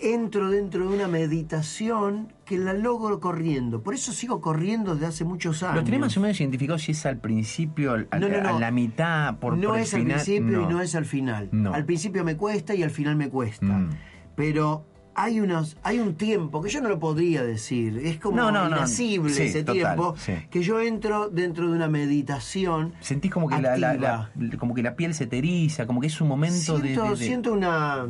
[0.03, 3.83] entro dentro de una meditación que la logro corriendo.
[3.83, 5.77] Por eso sigo corriendo desde hace muchos años.
[5.77, 8.49] ¿Lo tenés más o menos identificado si es al principio, al- No, no, no.
[8.57, 11.49] a la mitad, por, no por el es al principio y no es al final.
[11.53, 11.73] No.
[11.73, 13.65] Al principio me cuesta y al final me cuesta.
[13.67, 13.91] Mm.
[14.35, 14.85] Pero
[15.21, 18.69] hay unos, hay un tiempo que yo no lo podría decir, es como No, no,
[18.69, 18.77] no.
[18.77, 20.33] inasible Sí, ese total, tiempo, sí.
[20.51, 22.95] que yo entro dentro de una meditación.
[23.01, 24.31] Sentís como que la, la- activa.
[24.39, 27.03] la- como que la piel se te eriza, como que es un momento de- siento,
[27.05, 28.07] de, de- siento una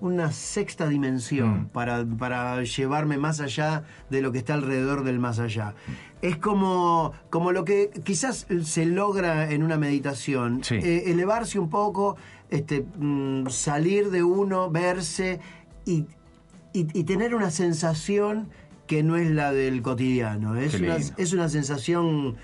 [0.00, 1.66] una sexta dimensión Mm.
[1.68, 5.74] para, para llevarme más allá de lo que está alrededor del más allá.
[6.20, 10.74] Es como, como lo que quizás se logra en una meditación, Sí.
[10.74, 12.16] eh, elevarse un poco,
[12.50, 15.40] este, mm, salir de uno, verse
[15.84, 16.06] y,
[16.72, 18.48] y- y tener una sensación
[18.86, 20.56] que no es la del cotidiano.
[20.56, 22.36] Es, una, es una sensación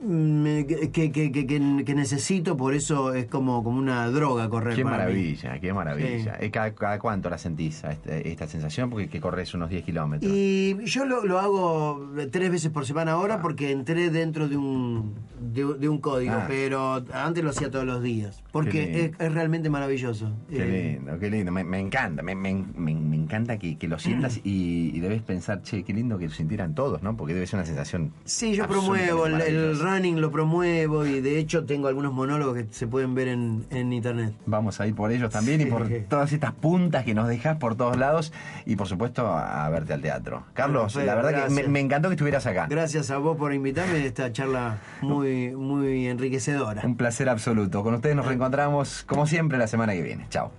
[0.00, 4.76] que, que- que- que- que necesito, por eso es como, como una droga correr.
[4.76, 5.02] Qué para mí.
[5.04, 6.36] maravilla, qué maravilla.
[6.40, 8.90] Eh, ¿Cada, cada cuánto la sentís a este- esta sensación?
[8.90, 10.30] Porque que corres unos 10 kilómetros.
[10.32, 15.14] Y yo lo, lo hago tres veces por semana ahora porque entré dentro de un,
[15.40, 16.44] de, de un código, Ah.
[16.46, 20.30] pero antes lo hacía todos los días, porque es, es realmente maravilloso.
[20.48, 21.50] Qué Eh, lindo, qué lindo.
[21.52, 25.62] Me, me encanta, me, me- me- encanta que, que lo sientas y, y debes pensar,
[25.62, 27.16] che, qué lindo que lo sintieran todos, ¿no?
[27.16, 28.12] Porque debe ser una sensación.
[28.24, 29.78] Sí, yo promuevo, el, el.
[29.88, 33.92] Running lo promuevo y de hecho tengo algunos monólogos que se pueden ver en, en
[33.92, 34.34] internet.
[34.46, 37.74] Vamos a ir por ellos también y por todas estas puntas que nos dejas por
[37.74, 38.32] todos lados
[38.66, 40.44] y por supuesto a, a verte al teatro.
[40.54, 42.66] Carlos, Bueno, la verdad que me encantó que estuvieras acá.
[42.68, 46.82] Gracias a vos por invitarme a esta charla muy, muy enriquecedora.
[46.84, 47.82] Un placer absoluto.
[47.82, 50.26] Con ustedes nos reencontramos como siempre la semana que viene.
[50.30, 50.50] Chao.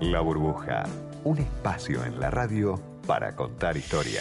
[0.00, 0.84] La burbuja,
[1.24, 4.18] un espacio en la radio para contar historias.